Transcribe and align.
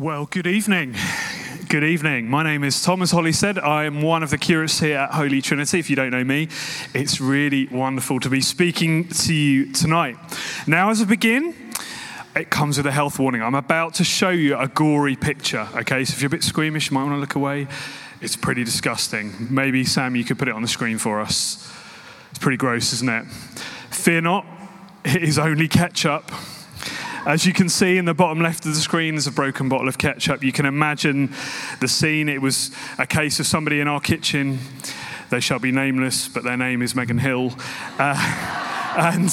Well, 0.00 0.24
good 0.24 0.46
evening. 0.46 0.94
Good 1.68 1.84
evening. 1.84 2.26
My 2.26 2.42
name 2.42 2.64
is 2.64 2.82
Thomas 2.82 3.10
Holly 3.10 3.32
said. 3.32 3.58
I 3.58 3.84
am 3.84 4.00
one 4.00 4.22
of 4.22 4.30
the 4.30 4.38
curates 4.38 4.80
here 4.80 4.96
at 4.96 5.10
Holy 5.10 5.42
Trinity. 5.42 5.78
If 5.78 5.90
you 5.90 5.96
don't 5.96 6.10
know 6.10 6.24
me, 6.24 6.48
it's 6.94 7.20
really 7.20 7.66
wonderful 7.66 8.18
to 8.20 8.30
be 8.30 8.40
speaking 8.40 9.08
to 9.08 9.34
you 9.34 9.70
tonight. 9.74 10.16
Now, 10.66 10.88
as 10.88 11.02
I 11.02 11.04
begin, 11.04 11.54
it 12.34 12.48
comes 12.48 12.78
with 12.78 12.86
a 12.86 12.90
health 12.90 13.18
warning. 13.18 13.42
I'm 13.42 13.54
about 13.54 13.92
to 13.96 14.04
show 14.04 14.30
you 14.30 14.56
a 14.56 14.68
gory 14.68 15.16
picture, 15.16 15.68
okay? 15.74 16.02
So 16.06 16.14
if 16.14 16.22
you're 16.22 16.28
a 16.28 16.30
bit 16.30 16.44
squeamish, 16.44 16.90
you 16.90 16.94
might 16.94 17.02
want 17.02 17.16
to 17.16 17.20
look 17.20 17.34
away. 17.34 17.68
It's 18.22 18.36
pretty 18.36 18.64
disgusting. 18.64 19.48
Maybe, 19.50 19.84
Sam, 19.84 20.16
you 20.16 20.24
could 20.24 20.38
put 20.38 20.48
it 20.48 20.54
on 20.54 20.62
the 20.62 20.68
screen 20.68 20.96
for 20.96 21.20
us. 21.20 21.70
It's 22.30 22.38
pretty 22.38 22.56
gross, 22.56 22.94
isn't 22.94 23.08
it? 23.10 23.26
Fear 23.90 24.22
not, 24.22 24.46
it 25.04 25.22
is 25.22 25.38
only 25.38 25.68
ketchup. 25.68 26.32
As 27.26 27.44
you 27.44 27.52
can 27.52 27.68
see 27.68 27.98
in 27.98 28.06
the 28.06 28.14
bottom 28.14 28.40
left 28.40 28.64
of 28.64 28.74
the 28.74 28.80
screen, 28.80 29.14
there's 29.14 29.26
a 29.26 29.32
broken 29.32 29.68
bottle 29.68 29.88
of 29.88 29.98
ketchup. 29.98 30.42
You 30.42 30.52
can 30.52 30.64
imagine 30.64 31.34
the 31.80 31.86
scene. 31.86 32.30
It 32.30 32.40
was 32.40 32.70
a 32.98 33.06
case 33.06 33.38
of 33.38 33.46
somebody 33.46 33.78
in 33.80 33.88
our 33.88 34.00
kitchen. 34.00 34.58
They 35.28 35.40
shall 35.40 35.58
be 35.58 35.70
nameless, 35.70 36.28
but 36.28 36.44
their 36.44 36.56
name 36.56 36.80
is 36.80 36.94
Megan 36.94 37.18
Hill. 37.18 37.52
Uh, 37.98 38.96
and 38.96 39.28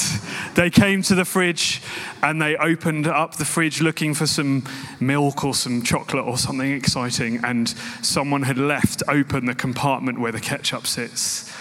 they 0.55 0.69
came 0.69 1.01
to 1.03 1.15
the 1.15 1.23
fridge 1.23 1.81
and 2.21 2.41
they 2.41 2.57
opened 2.57 3.07
up 3.07 3.37
the 3.37 3.45
fridge 3.45 3.81
looking 3.81 4.13
for 4.13 4.27
some 4.27 4.63
milk 4.99 5.45
or 5.45 5.53
some 5.53 5.81
chocolate 5.81 6.25
or 6.25 6.37
something 6.37 6.71
exciting. 6.71 7.39
And 7.45 7.69
someone 8.01 8.43
had 8.43 8.57
left 8.57 9.01
open 9.07 9.45
the 9.45 9.55
compartment 9.55 10.19
where 10.19 10.33
the 10.33 10.41
ketchup 10.41 10.87
sits. 10.87 11.51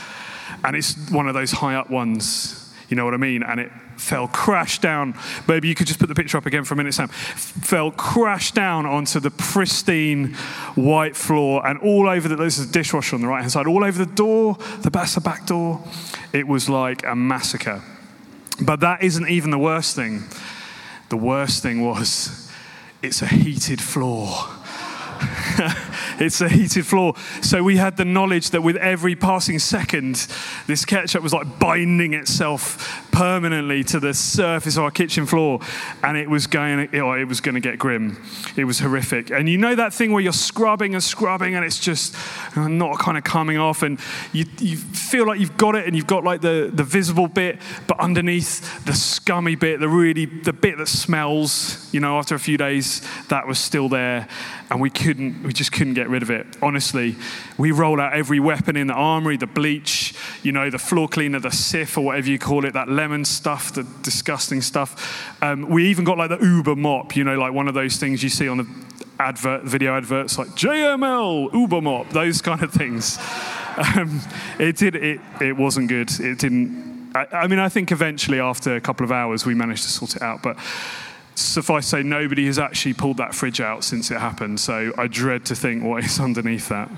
And 0.64 0.74
it's 0.74 0.96
one 1.10 1.28
of 1.28 1.34
those 1.34 1.52
high 1.52 1.76
up 1.76 1.88
ones, 1.88 2.65
you 2.88 2.96
know 2.96 3.04
what 3.04 3.14
I 3.14 3.18
mean? 3.18 3.42
And 3.42 3.60
it 3.60 3.72
fell 3.96 4.28
crash 4.28 4.78
down. 4.78 5.18
Maybe 5.48 5.68
you 5.68 5.74
could 5.74 5.86
just 5.86 5.98
put 5.98 6.08
the 6.08 6.14
picture 6.14 6.38
up 6.38 6.46
again 6.46 6.64
for 6.64 6.74
a 6.74 6.76
minute, 6.76 6.94
Sam. 6.94 7.08
Fell 7.08 7.90
crash 7.90 8.52
down 8.52 8.86
onto 8.86 9.18
the 9.18 9.30
pristine 9.30 10.34
white 10.74 11.16
floor 11.16 11.66
and 11.66 11.78
all 11.80 12.08
over 12.08 12.28
the, 12.28 12.36
there's 12.36 12.58
a 12.58 12.66
dishwasher 12.66 13.16
on 13.16 13.22
the 13.22 13.28
right 13.28 13.40
hand 13.40 13.52
side, 13.52 13.66
all 13.66 13.84
over 13.84 14.04
the 14.04 14.12
door, 14.12 14.56
the 14.82 14.90
back, 14.90 15.08
the 15.10 15.20
back 15.20 15.46
door. 15.46 15.82
It 16.32 16.46
was 16.46 16.68
like 16.68 17.04
a 17.04 17.16
massacre. 17.16 17.82
But 18.60 18.80
that 18.80 19.02
isn't 19.02 19.28
even 19.28 19.50
the 19.50 19.58
worst 19.58 19.96
thing. 19.96 20.24
The 21.08 21.16
worst 21.16 21.62
thing 21.62 21.84
was 21.84 22.50
it's 23.02 23.22
a 23.22 23.26
heated 23.26 23.80
floor. 23.80 24.28
it's 26.18 26.40
a 26.40 26.48
heated 26.48 26.86
floor. 26.86 27.14
So 27.42 27.62
we 27.62 27.76
had 27.76 27.96
the 27.96 28.04
knowledge 28.04 28.50
that 28.50 28.62
with 28.62 28.76
every 28.76 29.16
passing 29.16 29.58
second, 29.58 30.26
this 30.66 30.84
ketchup 30.84 31.22
was 31.22 31.32
like 31.32 31.58
binding 31.58 32.14
itself 32.14 33.02
permanently 33.12 33.82
to 33.82 33.98
the 33.98 34.12
surface 34.12 34.76
of 34.76 34.84
our 34.84 34.90
kitchen 34.90 35.24
floor, 35.24 35.60
and 36.02 36.16
it 36.16 36.28
was 36.28 36.46
going, 36.46 36.80
it 36.92 37.28
was 37.28 37.40
going 37.40 37.54
to 37.54 37.60
get 37.60 37.78
grim. 37.78 38.22
It 38.56 38.64
was 38.64 38.78
horrific. 38.80 39.30
And 39.30 39.48
you 39.48 39.56
know 39.56 39.74
that 39.74 39.94
thing 39.94 40.12
where 40.12 40.22
you're 40.22 40.32
scrubbing 40.32 40.94
and 40.94 41.02
scrubbing, 41.02 41.54
and 41.54 41.64
it's 41.64 41.80
just 41.80 42.14
uh, 42.56 42.68
not 42.68 42.98
kind 42.98 43.16
of 43.16 43.24
coming 43.24 43.56
off, 43.56 43.82
and 43.82 43.98
you, 44.32 44.44
you 44.58 44.76
feel 44.76 45.26
like 45.26 45.40
you've 45.40 45.56
got 45.56 45.74
it, 45.76 45.86
and 45.86 45.96
you've 45.96 46.06
got 46.06 46.24
like 46.24 46.42
the, 46.42 46.70
the 46.72 46.84
visible 46.84 47.26
bit, 47.26 47.58
but 47.86 47.98
underneath 48.00 48.84
the 48.84 48.92
scummy 48.94 49.54
bit, 49.54 49.80
the 49.80 49.88
really 49.88 50.26
the 50.26 50.52
bit 50.52 50.76
that 50.78 50.88
smells. 50.88 51.88
You 51.94 52.00
know, 52.00 52.18
after 52.18 52.34
a 52.34 52.38
few 52.38 52.58
days, 52.58 53.00
that 53.28 53.46
was 53.46 53.58
still 53.58 53.88
there, 53.88 54.28
and 54.70 54.80
we 54.80 54.90
couldn't, 54.90 55.42
we 55.42 55.52
just 55.54 55.72
couldn't 55.72 55.94
get 55.94 56.05
rid 56.08 56.22
of 56.22 56.30
it. 56.30 56.46
Honestly, 56.62 57.16
we 57.58 57.70
roll 57.70 58.00
out 58.00 58.12
every 58.12 58.40
weapon 58.40 58.76
in 58.76 58.86
the 58.86 58.94
armory, 58.94 59.36
the 59.36 59.46
bleach, 59.46 60.14
you 60.42 60.52
know, 60.52 60.70
the 60.70 60.78
floor 60.78 61.08
cleaner, 61.08 61.40
the 61.40 61.48
Cif, 61.48 61.96
or 61.96 62.02
whatever 62.02 62.28
you 62.28 62.38
call 62.38 62.64
it, 62.64 62.72
that 62.74 62.88
lemon 62.88 63.24
stuff, 63.24 63.72
the 63.72 63.82
disgusting 64.02 64.60
stuff. 64.60 65.42
Um, 65.42 65.68
we 65.68 65.88
even 65.88 66.04
got 66.04 66.18
like 66.18 66.30
the 66.30 66.38
Uber 66.38 66.76
mop, 66.76 67.16
you 67.16 67.24
know, 67.24 67.38
like 67.38 67.52
one 67.52 67.68
of 67.68 67.74
those 67.74 67.96
things 67.96 68.22
you 68.22 68.28
see 68.28 68.48
on 68.48 68.58
the 68.58 68.66
advert, 69.18 69.64
video 69.64 69.96
adverts, 69.96 70.38
like 70.38 70.48
JML, 70.48 71.52
Uber 71.52 71.80
mop, 71.80 72.10
those 72.10 72.42
kind 72.42 72.62
of 72.62 72.72
things. 72.72 73.18
Um, 73.76 74.20
it 74.58 74.76
did, 74.76 74.96
it, 74.96 75.20
it 75.40 75.56
wasn't 75.56 75.88
good. 75.88 76.10
It 76.18 76.38
didn't, 76.38 77.12
I, 77.14 77.26
I 77.32 77.46
mean, 77.46 77.58
I 77.58 77.68
think 77.68 77.92
eventually 77.92 78.40
after 78.40 78.74
a 78.74 78.80
couple 78.80 79.04
of 79.04 79.12
hours 79.12 79.44
we 79.44 79.54
managed 79.54 79.82
to 79.82 79.90
sort 79.90 80.16
it 80.16 80.22
out, 80.22 80.42
but 80.42 80.56
suffice 81.38 81.84
to 81.84 81.90
say, 81.96 82.02
nobody 82.02 82.46
has 82.46 82.58
actually 82.58 82.94
pulled 82.94 83.18
that 83.18 83.34
fridge 83.34 83.60
out 83.60 83.84
since 83.84 84.10
it 84.10 84.18
happened. 84.18 84.60
So 84.60 84.92
I 84.96 85.06
dread 85.06 85.44
to 85.46 85.54
think 85.54 85.84
what 85.84 86.04
is 86.04 86.20
underneath 86.28 86.68
that. 86.68 86.90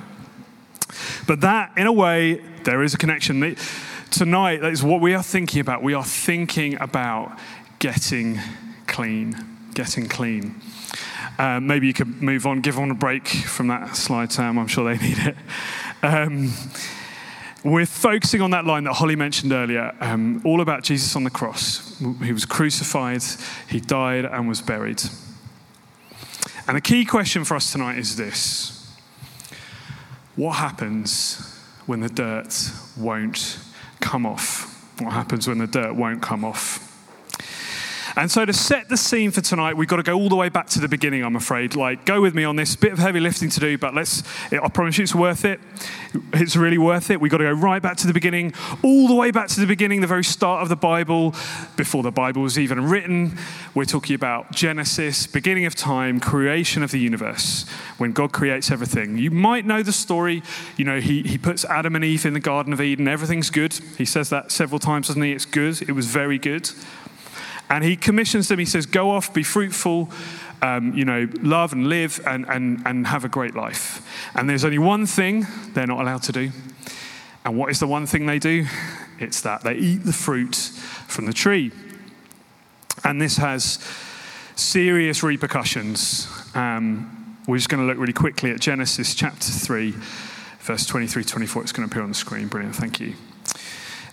But 1.26 1.41
that, 1.43 1.72
in 1.76 1.87
a 1.87 1.93
way, 1.93 2.43
there 2.65 2.82
is 2.82 2.94
a 2.94 2.99
connection. 2.99 3.56
Tonight, 4.10 4.60
that 4.62 4.72
is 4.72 4.82
what 4.82 5.00
we 5.00 5.15
are 5.15 5.22
thinking 5.22 5.60
about. 5.60 5.82
We 5.82 5.94
are 5.94 6.04
thinking 6.04 6.81
about 6.81 7.38
getting 7.78 8.41
clean, 8.87 9.37
getting 9.75 10.09
clean. 10.09 10.60
Um, 11.38 11.66
maybe 11.66 11.87
you 11.87 11.93
could 11.93 12.20
move 12.20 12.47
on, 12.47 12.60
give 12.60 12.78
on 12.78 12.91
a 12.91 12.94
break 12.94 13.28
from 13.28 13.69
that 13.69 13.97
slide, 13.97 14.32
Sam. 14.32 14.59
I'm 14.59 14.66
sure 14.66 14.84
they 14.84 15.03
need 15.06 15.19
it. 15.19 15.37
Um, 16.03 16.53
we're 17.64 17.86
focusing 17.86 18.41
on 18.41 18.50
that 18.52 18.64
line 18.64 18.84
that 18.84 18.94
Holly 18.94 19.16
mentioned 19.16 19.52
earlier, 19.52 19.94
um, 20.00 20.41
all 20.44 20.60
about 20.60 20.84
Jesus 20.84 21.16
on 21.16 21.24
the 21.24 21.30
cross. 21.30 21.98
He 22.22 22.32
was 22.32 22.44
crucified, 22.44 23.22
he 23.69 23.80
died, 23.80 24.24
and 24.24 24.48
was 24.48 24.62
buried. 24.62 25.02
And 26.66 26.76
the 26.76 26.80
key 26.80 27.04
question 27.04 27.44
for 27.44 27.56
us 27.56 27.72
tonight 27.72 27.98
is 27.98 28.16
this 28.16 28.96
What 30.36 30.52
happens 30.52 31.58
when 31.86 32.00
the 32.00 32.08
dirt 32.08 32.54
won't 32.96 33.58
come 34.00 34.26
off? 34.26 34.75
What 35.00 35.12
happens 35.12 35.48
when 35.48 35.58
the 35.58 35.66
dirt 35.66 35.94
won't 35.94 36.22
come 36.22 36.44
off? 36.44 36.88
And 38.18 38.28
so, 38.28 38.44
to 38.44 38.52
set 38.52 38.88
the 38.88 38.96
scene 38.96 39.30
for 39.30 39.40
tonight, 39.40 39.76
we've 39.76 39.86
got 39.86 39.98
to 39.98 40.02
go 40.02 40.18
all 40.18 40.28
the 40.28 40.34
way 40.34 40.48
back 40.48 40.66
to 40.70 40.80
the 40.80 40.88
beginning, 40.88 41.22
I'm 41.22 41.36
afraid. 41.36 41.76
Like, 41.76 42.04
go 42.04 42.20
with 42.20 42.34
me 42.34 42.42
on 42.42 42.56
this. 42.56 42.74
Bit 42.74 42.92
of 42.92 42.98
heavy 42.98 43.20
lifting 43.20 43.48
to 43.48 43.60
do, 43.60 43.78
but 43.78 43.94
let's, 43.94 44.24
I 44.50 44.66
promise 44.70 44.98
you 44.98 45.04
it's 45.04 45.14
worth 45.14 45.44
it. 45.44 45.60
It's 46.32 46.56
really 46.56 46.78
worth 46.78 47.12
it. 47.12 47.20
We've 47.20 47.30
got 47.30 47.38
to 47.38 47.44
go 47.44 47.52
right 47.52 47.80
back 47.80 47.96
to 47.98 48.08
the 48.08 48.12
beginning, 48.12 48.54
all 48.82 49.06
the 49.06 49.14
way 49.14 49.30
back 49.30 49.46
to 49.50 49.60
the 49.60 49.68
beginning, 49.68 50.00
the 50.00 50.08
very 50.08 50.24
start 50.24 50.62
of 50.62 50.68
the 50.68 50.74
Bible, 50.74 51.32
before 51.76 52.02
the 52.02 52.10
Bible 52.10 52.42
was 52.42 52.58
even 52.58 52.88
written. 52.88 53.38
We're 53.72 53.84
talking 53.84 54.16
about 54.16 54.50
Genesis, 54.50 55.28
beginning 55.28 55.66
of 55.66 55.76
time, 55.76 56.18
creation 56.18 56.82
of 56.82 56.90
the 56.90 56.98
universe, 56.98 57.68
when 57.98 58.10
God 58.10 58.32
creates 58.32 58.72
everything. 58.72 59.16
You 59.16 59.30
might 59.30 59.64
know 59.64 59.84
the 59.84 59.92
story. 59.92 60.42
You 60.76 60.84
know, 60.86 60.98
he, 60.98 61.22
he 61.22 61.38
puts 61.38 61.64
Adam 61.66 61.94
and 61.94 62.04
Eve 62.04 62.26
in 62.26 62.34
the 62.34 62.40
Garden 62.40 62.72
of 62.72 62.80
Eden, 62.80 63.06
everything's 63.06 63.50
good. 63.50 63.74
He 63.96 64.04
says 64.04 64.28
that 64.30 64.50
several 64.50 64.80
times, 64.80 65.06
doesn't 65.06 65.22
he? 65.22 65.30
It's 65.30 65.44
good. 65.44 65.82
It 65.82 65.92
was 65.92 66.06
very 66.06 66.38
good. 66.38 66.68
And 67.70 67.84
he 67.84 67.96
commissions 67.96 68.48
them, 68.48 68.58
he 68.58 68.64
says, 68.64 68.86
Go 68.86 69.10
off, 69.10 69.32
be 69.32 69.42
fruitful, 69.42 70.10
um, 70.62 70.94
you 70.94 71.04
know, 71.04 71.28
love 71.42 71.72
and 71.72 71.88
live 71.88 72.20
and, 72.26 72.48
and, 72.48 72.82
and 72.86 73.06
have 73.06 73.24
a 73.24 73.28
great 73.28 73.54
life. 73.54 74.06
And 74.34 74.48
there's 74.48 74.64
only 74.64 74.78
one 74.78 75.06
thing 75.06 75.46
they're 75.74 75.86
not 75.86 76.00
allowed 76.00 76.22
to 76.24 76.32
do. 76.32 76.50
And 77.44 77.56
what 77.56 77.70
is 77.70 77.80
the 77.80 77.86
one 77.86 78.06
thing 78.06 78.26
they 78.26 78.38
do? 78.38 78.66
It's 79.18 79.40
that 79.42 79.62
they 79.62 79.74
eat 79.74 80.04
the 80.04 80.12
fruit 80.12 80.56
from 80.56 81.26
the 81.26 81.32
tree. 81.32 81.72
And 83.04 83.20
this 83.20 83.36
has 83.36 83.78
serious 84.56 85.22
repercussions. 85.22 86.28
Um, 86.54 87.36
we're 87.46 87.56
just 87.56 87.68
going 87.68 87.82
to 87.82 87.86
look 87.86 87.98
really 87.98 88.12
quickly 88.12 88.50
at 88.50 88.60
Genesis 88.60 89.14
chapter 89.14 89.50
3, 89.50 89.94
verse 90.60 90.84
23 90.84 91.24
24. 91.24 91.62
It's 91.62 91.72
going 91.72 91.88
to 91.88 91.92
appear 91.92 92.02
on 92.02 92.10
the 92.10 92.14
screen. 92.14 92.48
Brilliant, 92.48 92.76
thank 92.76 93.00
you. 93.00 93.14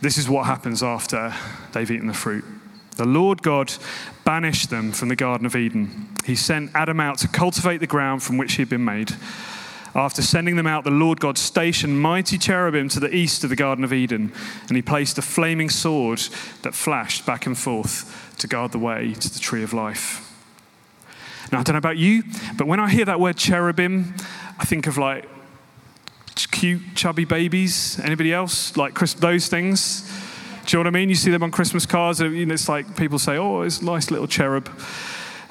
This 0.01 0.17
is 0.17 0.29
what 0.29 0.45
happens 0.45 0.83
after 0.83 1.33
they've 1.73 1.89
eaten 1.89 2.07
the 2.07 2.13
fruit. 2.13 2.45
The 2.95 3.05
Lord 3.05 3.41
God 3.41 3.73
banished 4.23 4.69
them 4.69 4.91
from 4.91 5.09
the 5.09 5.15
Garden 5.15 5.45
of 5.45 5.55
Eden. 5.55 6.07
He 6.25 6.35
sent 6.35 6.71
Adam 6.73 6.99
out 6.99 7.17
to 7.19 7.27
cultivate 7.27 7.79
the 7.79 7.87
ground 7.87 8.23
from 8.23 8.37
which 8.37 8.53
he 8.53 8.61
had 8.61 8.69
been 8.69 8.85
made. 8.85 9.11
After 9.93 10.21
sending 10.21 10.57
them 10.57 10.67
out, 10.67 10.83
the 10.83 10.91
Lord 10.91 11.21
God 11.21 11.37
stationed 11.37 12.01
mighty 12.01 12.37
cherubim 12.37 12.89
to 12.89 12.99
the 12.99 13.15
east 13.15 13.43
of 13.43 13.49
the 13.49 13.55
Garden 13.55 13.85
of 13.85 13.93
Eden, 13.93 14.33
and 14.67 14.75
he 14.75 14.81
placed 14.81 15.17
a 15.17 15.21
flaming 15.21 15.69
sword 15.69 16.19
that 16.63 16.73
flashed 16.73 17.25
back 17.25 17.45
and 17.45 17.57
forth 17.57 18.35
to 18.39 18.47
guard 18.47 18.73
the 18.73 18.79
way 18.79 19.13
to 19.13 19.33
the 19.33 19.39
tree 19.39 19.63
of 19.63 19.71
life. 19.71 20.21
Now, 21.51 21.59
I 21.59 21.63
don't 21.63 21.75
know 21.75 21.79
about 21.79 21.97
you, 21.97 22.23
but 22.57 22.67
when 22.67 22.79
I 22.79 22.89
hear 22.89 23.05
that 23.05 23.19
word 23.19 23.37
cherubim, 23.37 24.15
I 24.59 24.65
think 24.65 24.87
of 24.87 24.97
like 24.97 25.29
cute, 26.51 26.81
chubby 26.95 27.25
babies. 27.25 27.99
Anybody 28.03 28.33
else? 28.33 28.75
Like 28.75 28.99
those 28.99 29.47
things? 29.47 30.11
Do 30.65 30.77
you 30.77 30.83
know 30.83 30.87
what 30.89 30.95
I 30.95 30.99
mean? 30.99 31.09
You 31.09 31.15
see 31.15 31.29
them 31.29 31.43
on 31.43 31.51
Christmas 31.51 31.85
cards, 31.85 32.21
and 32.21 32.51
it's 32.51 32.67
like 32.67 32.97
people 32.97 33.19
say, 33.19 33.37
oh, 33.37 33.61
it's 33.61 33.81
a 33.81 33.85
nice 33.85 34.09
little 34.09 34.27
cherub. 34.27 34.69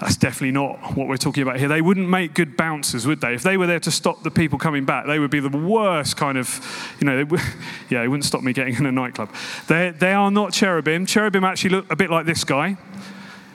That's 0.00 0.16
definitely 0.16 0.50
not 0.50 0.96
what 0.96 1.06
we're 1.06 1.16
talking 1.16 1.44
about 1.44 1.58
here. 1.58 1.68
They 1.68 1.80
wouldn't 1.80 2.08
make 2.08 2.34
good 2.34 2.56
bouncers, 2.56 3.06
would 3.06 3.20
they? 3.20 3.34
If 3.34 3.44
they 3.44 3.56
were 3.56 3.68
there 3.68 3.78
to 3.80 3.92
stop 3.92 4.24
the 4.24 4.30
people 4.30 4.58
coming 4.58 4.84
back, 4.84 5.06
they 5.06 5.20
would 5.20 5.30
be 5.30 5.38
the 5.38 5.48
worst 5.48 6.16
kind 6.16 6.36
of, 6.36 6.96
you 6.98 7.06
know, 7.06 7.24
they, 7.24 7.36
yeah, 7.90 8.02
it 8.02 8.08
wouldn't 8.08 8.24
stop 8.24 8.42
me 8.42 8.52
getting 8.52 8.74
in 8.74 8.86
a 8.86 8.92
nightclub. 8.92 9.32
They, 9.68 9.90
they 9.90 10.12
are 10.12 10.32
not 10.32 10.52
cherubim. 10.52 11.06
Cherubim 11.06 11.44
actually 11.44 11.70
look 11.70 11.92
a 11.92 11.96
bit 11.96 12.10
like 12.10 12.26
this 12.26 12.42
guy. 12.42 12.76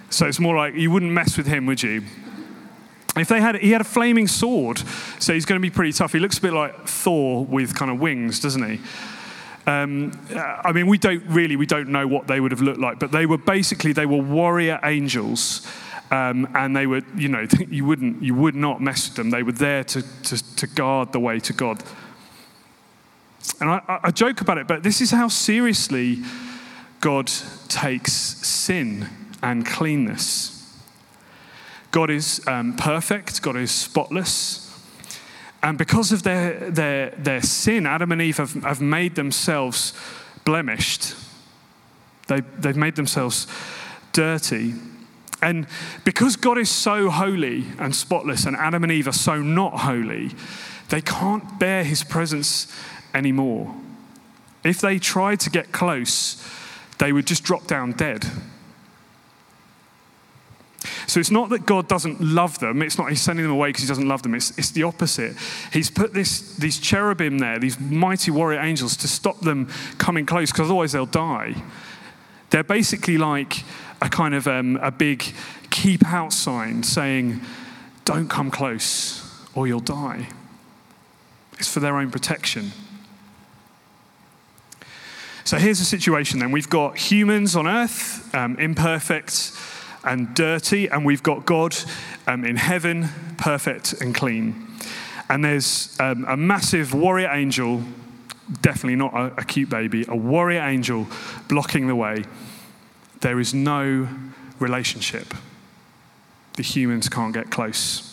So 0.09 0.27
it's 0.27 0.39
more 0.39 0.55
like 0.55 0.75
you 0.75 0.89
wouldn't 0.91 1.11
mess 1.11 1.37
with 1.37 1.45
him, 1.45 1.65
would 1.65 1.83
you? 1.83 2.03
If 3.17 3.27
they 3.27 3.41
had, 3.41 3.57
he 3.57 3.71
had 3.71 3.81
a 3.81 3.85
flaming 3.85 4.27
sword, 4.27 4.81
so 5.19 5.33
he's 5.33 5.45
going 5.45 5.59
to 5.59 5.61
be 5.61 5.69
pretty 5.69 5.91
tough. 5.91 6.13
He 6.13 6.19
looks 6.19 6.37
a 6.37 6.41
bit 6.41 6.53
like 6.53 6.87
Thor 6.87 7.45
with 7.45 7.75
kind 7.75 7.91
of 7.91 7.99
wings, 7.99 8.39
doesn't 8.39 8.63
he? 8.63 8.79
Um, 9.67 10.11
I 10.35 10.71
mean, 10.71 10.87
we 10.87 10.97
don't 10.97 11.23
really, 11.27 11.55
we 11.55 11.65
don't 11.65 11.89
know 11.89 12.07
what 12.07 12.27
they 12.27 12.39
would 12.39 12.51
have 12.51 12.61
looked 12.61 12.79
like, 12.79 12.99
but 12.99 13.11
they 13.11 13.25
were 13.25 13.37
basically, 13.37 13.93
they 13.93 14.05
were 14.05 14.21
warrior 14.21 14.79
angels. 14.83 15.67
Um, 16.11 16.47
and 16.55 16.75
they 16.75 16.87
were, 16.87 17.01
you 17.15 17.29
know, 17.29 17.45
you 17.69 17.85
wouldn't, 17.85 18.23
you 18.23 18.33
would 18.33 18.55
not 18.55 18.81
mess 18.81 19.07
with 19.07 19.15
them. 19.15 19.29
They 19.29 19.43
were 19.43 19.51
there 19.51 19.83
to, 19.83 20.01
to, 20.23 20.55
to 20.55 20.67
guard 20.67 21.11
the 21.11 21.19
way 21.19 21.39
to 21.39 21.53
God. 21.53 21.83
And 23.61 23.69
I, 23.69 23.99
I 24.03 24.11
joke 24.11 24.41
about 24.41 24.57
it, 24.57 24.67
but 24.67 24.83
this 24.83 25.01
is 25.01 25.11
how 25.11 25.27
seriously 25.27 26.19
God 26.99 27.31
takes 27.67 28.13
sin 28.13 29.07
and 29.41 29.65
cleanness. 29.65 30.55
God 31.91 32.09
is 32.09 32.45
um, 32.47 32.75
perfect, 32.75 33.41
God 33.41 33.55
is 33.55 33.71
spotless. 33.71 34.68
And 35.61 35.77
because 35.77 36.11
of 36.11 36.23
their, 36.23 36.71
their, 36.71 37.09
their 37.11 37.41
sin, 37.41 37.85
Adam 37.85 38.11
and 38.11 38.21
Eve 38.21 38.37
have, 38.37 38.53
have 38.63 38.81
made 38.81 39.15
themselves 39.15 39.93
blemished. 40.45 41.15
They, 42.27 42.41
they've 42.57 42.77
made 42.77 42.95
themselves 42.95 43.47
dirty. 44.13 44.73
And 45.41 45.67
because 46.03 46.35
God 46.35 46.57
is 46.57 46.69
so 46.69 47.09
holy 47.09 47.65
and 47.77 47.95
spotless, 47.95 48.45
and 48.45 48.55
Adam 48.55 48.83
and 48.83 48.91
Eve 48.91 49.07
are 49.07 49.13
so 49.13 49.41
not 49.41 49.79
holy, 49.79 50.31
they 50.89 51.01
can't 51.01 51.59
bear 51.59 51.83
his 51.83 52.03
presence 52.03 52.73
anymore. 53.13 53.73
If 54.63 54.81
they 54.81 54.99
tried 54.99 55.39
to 55.41 55.49
get 55.49 55.71
close, 55.71 56.45
they 56.97 57.13
would 57.13 57.25
just 57.25 57.43
drop 57.43 57.67
down 57.67 57.93
dead. 57.93 58.25
So 61.09 61.19
it's 61.19 61.31
not 61.31 61.49
that 61.49 61.65
God 61.65 61.87
doesn't 61.87 62.21
love 62.21 62.59
them. 62.59 62.83
It's 62.83 62.99
not 62.99 63.09
he's 63.09 63.21
sending 63.21 63.43
them 63.43 63.51
away 63.51 63.69
because 63.69 63.81
he 63.81 63.87
doesn't 63.87 64.07
love 64.07 64.21
them. 64.21 64.35
It's, 64.35 64.55
it's 64.59 64.69
the 64.69 64.83
opposite. 64.83 65.35
He's 65.73 65.89
put 65.89 66.13
this, 66.13 66.55
these 66.55 66.77
cherubim 66.77 67.39
there, 67.39 67.57
these 67.57 67.79
mighty 67.79 68.29
warrior 68.29 68.59
angels, 68.59 68.95
to 68.97 69.07
stop 69.07 69.39
them 69.39 69.69
coming 69.97 70.27
close 70.27 70.51
because 70.51 70.67
otherwise 70.67 70.91
they'll 70.91 71.07
die. 71.07 71.55
They're 72.51 72.63
basically 72.63 73.17
like 73.17 73.63
a 74.01 74.09
kind 74.09 74.35
of 74.35 74.47
um, 74.47 74.77
a 74.83 74.91
big 74.91 75.23
keep 75.71 76.05
out 76.05 76.31
sign 76.31 76.83
saying, 76.83 77.41
don't 78.05 78.29
come 78.29 78.51
close 78.51 79.25
or 79.55 79.67
you'll 79.67 79.79
die. 79.79 80.29
It's 81.53 81.71
for 81.71 81.79
their 81.79 81.97
own 81.97 82.11
protection. 82.11 82.71
So 85.43 85.57
here's 85.57 85.79
the 85.79 85.85
situation 85.85 86.37
then. 86.37 86.51
We've 86.51 86.69
got 86.69 86.97
humans 86.97 87.55
on 87.55 87.67
earth, 87.67 88.33
um, 88.35 88.57
imperfect 88.59 89.53
and 90.03 90.33
dirty, 90.33 90.87
and 90.87 91.05
we've 91.05 91.23
got 91.23 91.45
God 91.45 91.75
um, 92.27 92.45
in 92.45 92.55
heaven, 92.55 93.09
perfect 93.37 93.93
and 94.01 94.13
clean. 94.15 94.67
And 95.29 95.45
there's 95.45 95.95
um, 95.99 96.25
a 96.27 96.35
massive 96.35 96.93
warrior 96.93 97.29
angel, 97.29 97.83
definitely 98.61 98.95
not 98.95 99.13
a, 99.13 99.41
a 99.41 99.43
cute 99.43 99.69
baby, 99.69 100.05
a 100.07 100.15
warrior 100.15 100.61
angel 100.61 101.07
blocking 101.47 101.87
the 101.87 101.95
way. 101.95 102.23
There 103.21 103.39
is 103.39 103.53
no 103.53 104.07
relationship. 104.59 105.33
The 106.55 106.63
humans 106.63 107.09
can't 107.09 107.33
get 107.33 107.51
close. 107.51 108.05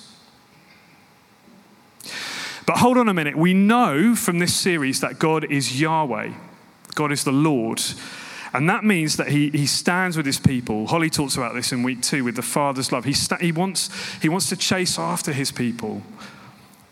But 2.67 2.79
hold 2.79 2.99
on 2.99 3.09
a 3.09 3.15
minute. 3.15 3.37
We 3.37 3.55
know 3.55 4.17
from 4.17 4.41
this 4.41 4.55
series 4.55 5.00
that 5.00 5.19
God 5.19 5.44
is 5.44 5.81
Yahweh, 5.81 6.33
God 6.94 7.12
is 7.12 7.25
the 7.25 7.33
Lord. 7.33 7.81
And 8.56 8.70
that 8.70 8.85
means 8.85 9.19
that 9.19 9.29
he, 9.29 9.50
he 9.50 9.67
stands 9.67 10.17
with 10.17 10.25
his 10.25 10.38
people. 10.38 10.87
Holly 10.87 11.11
talks 11.11 11.37
about 11.37 11.53
this 11.53 11.73
in 11.73 11.82
week 11.82 12.00
two 12.00 12.25
with 12.25 12.37
the 12.37 12.43
Father's 12.43 12.91
love. 12.91 13.05
He, 13.05 13.12
sta- 13.12 13.37
he, 13.37 13.53
wants, 13.53 13.91
he 14.23 14.31
wants 14.31 14.49
to 14.49 14.56
chase 14.56 14.99
after 14.99 15.31
his 15.31 15.53
people, 15.53 16.03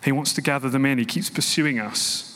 he 0.05 0.12
wants 0.12 0.34
to 0.34 0.43
gather 0.43 0.69
them 0.69 0.84
in. 0.84 0.99
He 0.99 1.06
keeps 1.06 1.31
pursuing 1.31 1.78
us. 1.78 2.33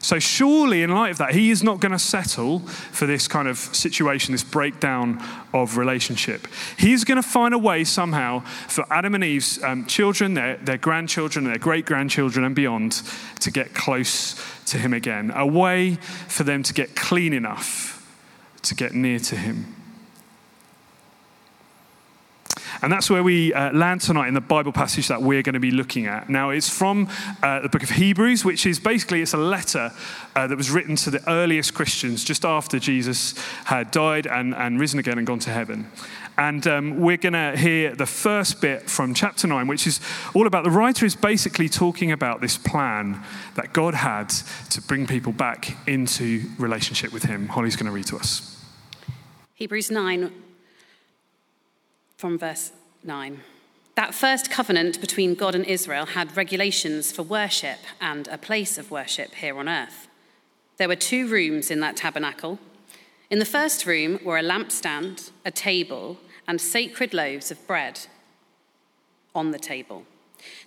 So, 0.00 0.18
surely, 0.18 0.82
in 0.82 0.90
light 0.90 1.10
of 1.10 1.18
that, 1.18 1.34
he 1.34 1.50
is 1.50 1.62
not 1.62 1.80
going 1.80 1.92
to 1.92 1.98
settle 1.98 2.60
for 2.60 3.06
this 3.06 3.26
kind 3.26 3.48
of 3.48 3.58
situation, 3.58 4.32
this 4.32 4.44
breakdown 4.44 5.22
of 5.52 5.76
relationship. 5.76 6.46
He's 6.78 7.04
going 7.04 7.20
to 7.20 7.28
find 7.28 7.52
a 7.52 7.58
way 7.58 7.84
somehow 7.84 8.40
for 8.68 8.84
Adam 8.92 9.14
and 9.14 9.24
Eve's 9.24 9.62
um, 9.62 9.86
children, 9.86 10.34
their, 10.34 10.56
their 10.58 10.78
grandchildren, 10.78 11.44
their 11.44 11.58
great 11.58 11.84
grandchildren, 11.84 12.44
and 12.44 12.54
beyond 12.54 13.02
to 13.40 13.50
get 13.50 13.74
close 13.74 14.40
to 14.66 14.78
him 14.78 14.92
again. 14.92 15.32
A 15.34 15.46
way 15.46 15.96
for 16.28 16.44
them 16.44 16.62
to 16.62 16.72
get 16.72 16.94
clean 16.94 17.32
enough 17.32 17.94
to 18.62 18.74
get 18.74 18.94
near 18.94 19.18
to 19.18 19.36
him. 19.36 19.77
And 22.82 22.92
that's 22.92 23.10
where 23.10 23.22
we 23.22 23.52
uh, 23.52 23.72
land 23.72 24.00
tonight 24.00 24.28
in 24.28 24.34
the 24.34 24.40
Bible 24.40 24.72
passage 24.72 25.08
that 25.08 25.20
we're 25.20 25.42
going 25.42 25.54
to 25.54 25.60
be 25.60 25.72
looking 25.72 26.06
at. 26.06 26.28
Now, 26.28 26.50
it's 26.50 26.68
from 26.68 27.08
uh, 27.42 27.60
the 27.60 27.68
book 27.68 27.82
of 27.82 27.90
Hebrews, 27.90 28.44
which 28.44 28.66
is 28.66 28.78
basically 28.78 29.20
it's 29.20 29.34
a 29.34 29.38
letter 29.38 29.92
uh, 30.36 30.46
that 30.46 30.56
was 30.56 30.70
written 30.70 30.94
to 30.96 31.10
the 31.10 31.28
earliest 31.28 31.74
Christians 31.74 32.22
just 32.24 32.44
after 32.44 32.78
Jesus 32.78 33.36
had 33.64 33.90
died 33.90 34.26
and, 34.26 34.54
and 34.54 34.78
risen 34.78 35.00
again 35.00 35.18
and 35.18 35.26
gone 35.26 35.40
to 35.40 35.50
heaven. 35.50 35.90
And 36.36 36.64
um, 36.68 37.00
we're 37.00 37.16
going 37.16 37.32
to 37.32 37.56
hear 37.56 37.96
the 37.96 38.06
first 38.06 38.60
bit 38.60 38.88
from 38.88 39.12
chapter 39.12 39.48
9, 39.48 39.66
which 39.66 39.88
is 39.88 40.00
all 40.34 40.46
about 40.46 40.62
the 40.62 40.70
writer 40.70 41.04
is 41.04 41.16
basically 41.16 41.68
talking 41.68 42.12
about 42.12 42.40
this 42.40 42.56
plan 42.56 43.20
that 43.56 43.72
God 43.72 43.94
had 43.94 44.28
to 44.70 44.80
bring 44.80 45.08
people 45.08 45.32
back 45.32 45.76
into 45.88 46.44
relationship 46.56 47.12
with 47.12 47.24
Him. 47.24 47.48
Holly's 47.48 47.74
going 47.74 47.86
to 47.86 47.92
read 47.92 48.06
to 48.06 48.16
us. 48.16 48.64
Hebrews 49.54 49.90
9, 49.90 50.30
from 52.18 52.36
verse 52.36 52.72
9. 53.04 53.40
That 53.94 54.12
first 54.12 54.50
covenant 54.50 55.00
between 55.00 55.36
God 55.36 55.54
and 55.54 55.64
Israel 55.64 56.04
had 56.04 56.36
regulations 56.36 57.12
for 57.12 57.22
worship 57.22 57.78
and 58.00 58.26
a 58.28 58.36
place 58.36 58.76
of 58.76 58.90
worship 58.90 59.36
here 59.36 59.56
on 59.56 59.68
earth. 59.68 60.08
There 60.78 60.88
were 60.88 60.96
two 60.96 61.28
rooms 61.28 61.70
in 61.70 61.78
that 61.80 61.96
tabernacle. 61.96 62.58
In 63.30 63.38
the 63.38 63.44
first 63.44 63.86
room 63.86 64.18
were 64.24 64.36
a 64.36 64.42
lampstand, 64.42 65.30
a 65.44 65.52
table, 65.52 66.18
and 66.48 66.60
sacred 66.60 67.14
loaves 67.14 67.52
of 67.52 67.64
bread 67.68 68.00
on 69.32 69.52
the 69.52 69.58
table. 69.58 70.04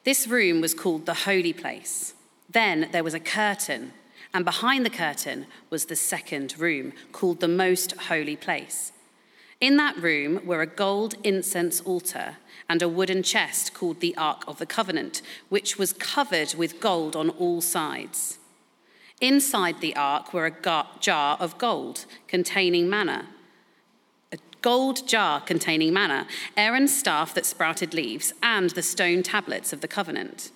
This 0.06 0.27
room 0.27 0.62
was 0.62 0.74
called 0.74 1.06
the 1.06 1.13
holy 1.13 1.53
place. 1.53 2.13
Then 2.50 2.88
there 2.94 3.03
was 3.03 3.13
a 3.13 3.19
curtain, 3.19 3.92
and 4.33 4.45
behind 4.45 4.86
the 4.86 4.89
curtain 4.89 5.48
was 5.69 5.86
the 5.86 5.95
second 5.98 6.57
room, 6.57 6.94
called 7.12 7.42
the 7.42 7.48
most 7.50 7.92
holy 7.94 8.38
place. 8.38 8.94
In 9.62 9.78
that 9.78 9.96
room 9.98 10.42
were 10.44 10.63
a 10.63 10.66
gold 10.66 11.13
incense 11.24 11.81
altar 11.81 12.38
and 12.68 12.81
a 12.81 12.90
wooden 12.90 13.22
chest 13.22 13.75
called 13.75 14.00
the 14.00 14.18
Ark 14.18 14.44
of 14.48 14.58
the 14.58 14.66
Covenant, 14.66 15.22
which 15.50 15.78
was 15.78 15.94
covered 15.94 16.56
with 16.56 16.80
gold 16.80 17.16
on 17.16 17.30
all 17.30 17.62
sides. 17.62 18.40
Inside 19.22 19.80
the 19.80 19.96
ark 19.96 20.34
were 20.34 20.48
a 20.48 20.86
jar 21.00 21.38
of 21.40 21.60
gold 21.60 22.06
containing 22.28 22.90
manna, 22.90 23.28
a 24.31 24.38
gold 24.63 25.08
jar 25.08 25.40
containing 25.40 25.94
manna, 25.94 26.25
Aaron's 26.58 26.98
staff 26.98 27.36
that 27.36 27.46
sprouted 27.46 27.94
leaves, 27.94 28.34
and 28.42 28.72
the 28.72 28.81
stone 28.81 29.22
tablets 29.22 29.72
of 29.72 29.81
the 29.81 29.88
covenant. 29.88 30.50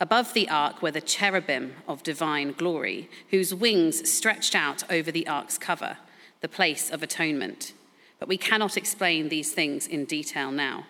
Above 0.00 0.32
the 0.32 0.48
ark 0.48 0.80
were 0.80 0.90
the 0.90 1.02
cherubim 1.02 1.74
of 1.86 2.02
divine 2.02 2.52
glory, 2.52 3.10
whose 3.30 3.54
wings 3.54 4.10
stretched 4.10 4.54
out 4.54 4.82
over 4.90 5.12
the 5.12 5.26
ark's 5.26 5.58
cover, 5.58 5.98
the 6.40 6.48
place 6.48 6.90
of 6.90 7.02
atonement 7.02 7.74
but 8.18 8.28
we 8.28 8.36
cannot 8.36 8.76
explain 8.76 9.28
these 9.28 9.52
things 9.52 9.86
in 9.86 10.04
detail 10.04 10.50
now. 10.50 10.86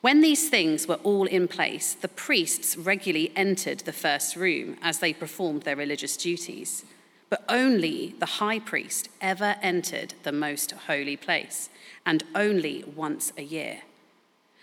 When 0.00 0.20
these 0.20 0.48
things 0.48 0.86
were 0.86 1.00
all 1.02 1.26
in 1.26 1.48
place, 1.48 1.94
the 1.94 2.08
priests 2.08 2.76
regularly 2.76 3.32
entered 3.34 3.80
the 3.80 3.92
first 3.92 4.36
room 4.36 4.76
as 4.82 4.98
they 4.98 5.12
performed 5.12 5.62
their 5.62 5.76
religious 5.76 6.16
duties. 6.16 6.84
But 7.28 7.44
only 7.48 8.14
the 8.18 8.26
high 8.26 8.60
priest 8.60 9.08
ever 9.20 9.56
entered 9.62 10.14
the 10.22 10.32
most 10.32 10.70
holy 10.72 11.16
place, 11.16 11.68
and 12.04 12.22
only 12.34 12.84
once 12.94 13.32
a 13.36 13.42
year. 13.42 13.80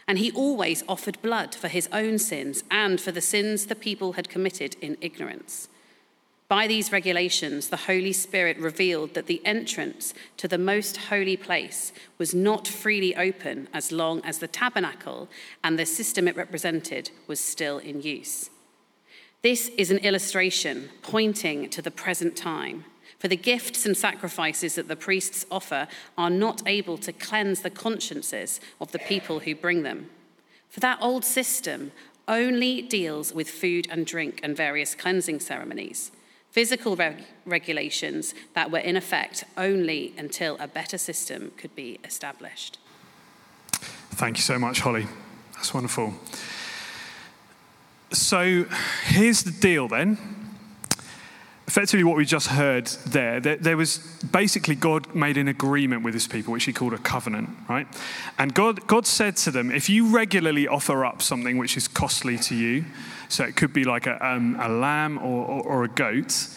And 0.07 0.17
he 0.17 0.31
always 0.31 0.83
offered 0.87 1.21
blood 1.21 1.55
for 1.55 1.67
his 1.67 1.89
own 1.91 2.19
sins 2.19 2.63
and 2.69 2.99
for 2.99 3.11
the 3.11 3.21
sins 3.21 3.65
the 3.65 3.75
people 3.75 4.13
had 4.13 4.29
committed 4.29 4.75
in 4.81 4.97
ignorance. 5.01 5.67
By 6.53 6.67
these 6.67 6.91
regulations, 6.91 7.69
the 7.69 7.87
Holy 7.87 8.13
Spirit 8.13 8.59
revealed 8.59 9.15
that 9.15 9.25
the 9.25 9.41
entrance 9.43 10.13
to 10.37 10.47
the 10.47 10.59
most 10.59 10.97
holy 10.97 11.35
place 11.35 11.91
was 12.19 12.35
not 12.35 12.67
freely 12.67 13.15
open 13.15 13.67
as 13.73 13.91
long 13.91 14.23
as 14.23 14.37
the 14.37 14.47
tabernacle 14.47 15.29
and 15.63 15.79
the 15.79 15.85
system 15.87 16.27
it 16.27 16.37
represented 16.37 17.09
was 17.25 17.39
still 17.39 17.79
in 17.79 18.03
use. 18.03 18.51
This 19.41 19.69
is 19.79 19.89
an 19.89 19.97
illustration 19.97 20.89
pointing 21.01 21.71
to 21.71 21.81
the 21.81 21.89
present 21.89 22.37
time. 22.37 22.85
For 23.17 23.27
the 23.27 23.35
gifts 23.35 23.87
and 23.87 23.97
sacrifices 23.97 24.75
that 24.75 24.87
the 24.87 24.95
priests 24.95 25.47
offer 25.49 25.87
are 26.19 26.29
not 26.29 26.61
able 26.67 26.99
to 26.99 27.11
cleanse 27.11 27.61
the 27.61 27.71
consciences 27.71 28.61
of 28.79 28.91
the 28.91 28.99
people 28.99 29.39
who 29.39 29.55
bring 29.55 29.81
them. 29.81 30.11
For 30.69 30.81
that 30.81 30.99
old 31.01 31.25
system 31.25 31.93
only 32.27 32.83
deals 32.83 33.33
with 33.33 33.49
food 33.49 33.87
and 33.89 34.05
drink 34.05 34.39
and 34.43 34.55
various 34.55 34.93
cleansing 34.93 35.39
ceremonies 35.39 36.11
physical 36.53 36.95
reg- 36.95 37.23
regulations 37.45 38.35
that 38.53 38.69
were 38.69 38.77
in 38.77 38.95
effect 38.95 39.43
only 39.57 40.13
until 40.19 40.55
a 40.59 40.67
better 40.67 40.99
system 40.99 41.51
could 41.57 41.75
be 41.75 41.99
established. 42.03 42.77
Thank 44.11 44.37
you 44.37 44.43
so 44.43 44.59
much, 44.59 44.81
Holly. 44.81 45.07
That's 45.55 45.73
wonderful. 45.73 46.13
So 48.11 48.65
here's 49.05 49.41
the 49.41 49.51
deal 49.51 49.87
then. 49.87 50.42
Effectively, 51.73 52.03
what 52.03 52.15
we 52.15 52.23
just 52.23 52.49
heard 52.49 52.85
there, 53.07 53.39
there, 53.39 53.55
there 53.55 53.75
was 53.75 53.97
basically 54.31 54.75
God 54.75 55.15
made 55.15 55.37
an 55.37 55.47
agreement 55.47 56.03
with 56.03 56.13
his 56.13 56.27
people, 56.27 56.53
which 56.53 56.65
he 56.65 56.71
called 56.71 56.93
a 56.93 56.99
covenant, 56.99 57.49
right? 57.67 57.87
And 58.37 58.53
God, 58.53 58.85
God 58.85 59.07
said 59.07 59.37
to 59.37 59.49
them, 59.49 59.71
if 59.71 59.89
you 59.89 60.15
regularly 60.15 60.67
offer 60.67 61.03
up 61.03 61.23
something 61.23 61.57
which 61.57 61.75
is 61.75 61.87
costly 61.87 62.37
to 62.37 62.53
you, 62.55 62.85
so 63.27 63.43
it 63.43 63.55
could 63.55 63.73
be 63.73 63.85
like 63.85 64.05
a, 64.05 64.23
um, 64.23 64.55
a 64.61 64.69
lamb 64.69 65.17
or, 65.17 65.47
or, 65.47 65.63
or 65.63 65.83
a 65.83 65.87
goat, 65.87 66.47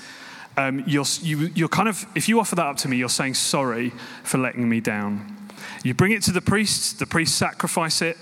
um, 0.58 0.84
you're, 0.86 1.06
you, 1.22 1.50
you're 1.54 1.68
kind 1.70 1.88
of, 1.88 2.04
if 2.14 2.28
you 2.28 2.38
offer 2.38 2.54
that 2.54 2.66
up 2.66 2.76
to 2.76 2.88
me, 2.88 2.98
you're 2.98 3.08
saying 3.08 3.32
sorry 3.32 3.94
for 4.22 4.36
letting 4.36 4.68
me 4.68 4.80
down. 4.80 5.34
You 5.82 5.94
bring 5.94 6.12
it 6.12 6.24
to 6.24 6.30
the 6.30 6.42
priest, 6.42 6.98
the 6.98 7.06
priest 7.06 7.38
sacrifice 7.38 8.02
it, 8.02 8.18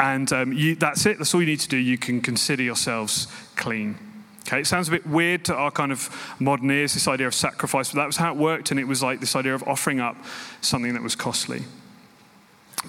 and 0.00 0.32
um, 0.32 0.54
you, 0.54 0.76
that's 0.76 1.04
it. 1.04 1.18
That's 1.18 1.34
all 1.34 1.42
you 1.42 1.46
need 1.46 1.60
to 1.60 1.68
do. 1.68 1.76
You 1.76 1.98
can 1.98 2.22
consider 2.22 2.62
yourselves 2.62 3.26
clean. 3.54 4.07
Okay, 4.48 4.60
it 4.60 4.66
sounds 4.66 4.88
a 4.88 4.90
bit 4.90 5.06
weird 5.06 5.44
to 5.44 5.54
our 5.54 5.70
kind 5.70 5.92
of 5.92 6.08
modern 6.40 6.70
ears, 6.70 6.94
this 6.94 7.06
idea 7.06 7.26
of 7.26 7.34
sacrifice, 7.34 7.92
but 7.92 7.96
that 7.96 8.06
was 8.06 8.16
how 8.16 8.32
it 8.32 8.38
worked, 8.38 8.70
and 8.70 8.80
it 8.80 8.84
was 8.84 9.02
like 9.02 9.20
this 9.20 9.36
idea 9.36 9.54
of 9.54 9.62
offering 9.64 10.00
up 10.00 10.16
something 10.62 10.94
that 10.94 11.02
was 11.02 11.14
costly. 11.14 11.64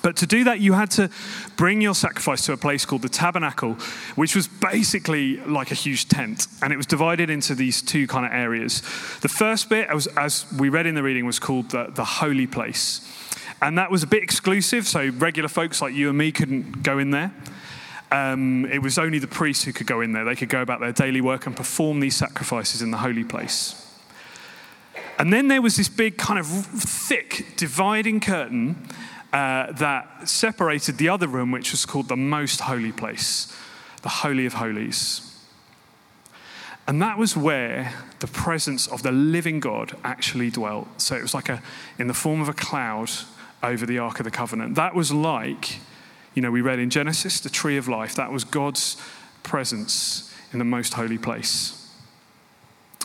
But 0.02 0.16
to 0.18 0.26
do 0.26 0.46
that, 0.46 0.62
you 0.62 0.72
had 0.72 0.90
to 0.92 1.10
bring 1.58 1.82
your 1.82 1.96
sacrifice 1.96 2.46
to 2.46 2.54
a 2.54 2.58
place 2.58 2.86
called 2.86 3.02
the 3.02 3.10
tabernacle, 3.10 3.74
which 4.16 4.38
was 4.38 4.48
basically 4.48 5.36
like 5.42 5.70
a 5.72 5.76
huge 5.76 6.08
tent. 6.08 6.48
And 6.62 6.72
it 6.72 6.78
was 6.78 6.86
divided 6.86 7.30
into 7.30 7.56
these 7.56 7.82
two 7.82 8.08
kind 8.08 8.26
of 8.26 8.32
areas. 8.32 8.80
The 9.20 9.28
first 9.28 9.68
bit, 9.68 9.90
as, 9.90 10.08
as 10.16 10.46
we 10.58 10.70
read 10.70 10.86
in 10.86 10.96
the 10.96 11.04
reading, 11.04 11.26
was 11.26 11.40
called 11.40 11.72
the, 11.72 11.92
the 11.94 12.06
holy 12.06 12.48
place. 12.48 13.02
And 13.62 13.78
that 13.78 13.92
was 13.92 14.04
a 14.04 14.08
bit 14.08 14.24
exclusive, 14.24 14.88
so 14.88 15.10
regular 15.18 15.50
folks 15.50 15.82
like 15.82 15.94
you 15.94 16.08
and 16.08 16.18
me 16.18 16.32
couldn't 16.32 16.84
go 16.84 17.00
in 17.00 17.12
there. 17.12 17.34
Um, 18.12 18.66
it 18.66 18.82
was 18.82 18.98
only 18.98 19.20
the 19.20 19.28
priests 19.28 19.64
who 19.64 19.74
could 19.74 19.88
go 19.88 20.02
in 20.02 20.14
there. 20.14 20.26
They 20.26 20.36
could 20.36 20.50
go 20.50 20.62
about 20.62 20.80
their 20.80 20.92
daily 20.92 21.22
work 21.22 21.46
and 21.46 21.56
perform 21.56 22.00
these 22.00 22.16
sacrifices 22.16 22.82
in 22.82 22.92
the 22.92 22.98
holy 22.98 23.24
place. 23.24 23.86
And 25.20 25.34
then 25.34 25.48
there 25.48 25.62
was 25.62 25.76
this 25.76 25.90
big, 25.90 26.18
kind 26.18 26.40
of 26.40 26.48
thick, 26.48 27.54
dividing 27.58 28.20
curtain 28.20 28.88
uh, 29.34 29.72
that 29.74 30.28
separated 30.28 30.98
the 30.98 31.10
other 31.10 31.28
room, 31.28 31.52
which 31.52 31.72
was 31.72 31.86
called 31.86 32.08
the 32.08 32.18
most 32.18 32.62
holy 32.62 32.92
place, 32.92 33.56
the 34.02 34.10
Holy 34.10 34.46
of 34.46 34.54
Holies. 34.54 35.26
And 36.88 37.00
that 37.04 37.20
was 37.20 37.38
where 37.38 37.94
the 38.20 38.28
presence 38.28 38.88
of 38.88 39.04
the 39.04 39.12
living 39.12 39.60
God 39.60 39.96
actually 40.04 40.50
dwelt. 40.50 40.88
So 41.00 41.16
it 41.16 41.22
was 41.22 41.36
like 41.36 41.50
a, 41.50 41.62
in 42.00 42.08
the 42.08 42.16
form 42.16 42.42
of 42.42 42.50
a 42.50 42.54
cloud 42.54 43.12
over 43.62 43.86
the 43.86 44.00
Ark 44.00 44.20
of 44.20 44.24
the 44.24 44.32
Covenant. 44.32 44.74
That 44.74 44.96
was 44.96 45.12
like, 45.12 45.80
you 46.34 46.42
know, 46.42 46.52
we 46.52 46.62
read 46.62 46.80
in 46.80 46.90
Genesis, 46.90 47.40
the 47.40 47.50
tree 47.50 47.78
of 47.78 47.88
life. 47.88 48.16
That 48.16 48.32
was 48.32 48.44
God's 48.44 48.98
presence 49.44 50.34
in 50.54 50.60
the 50.60 50.66
most 50.66 50.94
holy 50.94 51.18
place. 51.18 51.76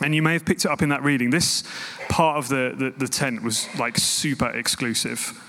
And 0.03 0.13
you 0.13 0.21
may 0.21 0.33
have 0.33 0.45
picked 0.45 0.65
it 0.65 0.71
up 0.71 0.81
in 0.81 0.89
that 0.89 1.03
reading. 1.03 1.29
This 1.29 1.63
part 2.09 2.37
of 2.37 2.49
the, 2.49 2.73
the, 2.77 2.89
the 2.91 3.07
tent 3.07 3.43
was 3.43 3.67
like 3.79 3.97
super 3.97 4.49
exclusive. 4.49 5.41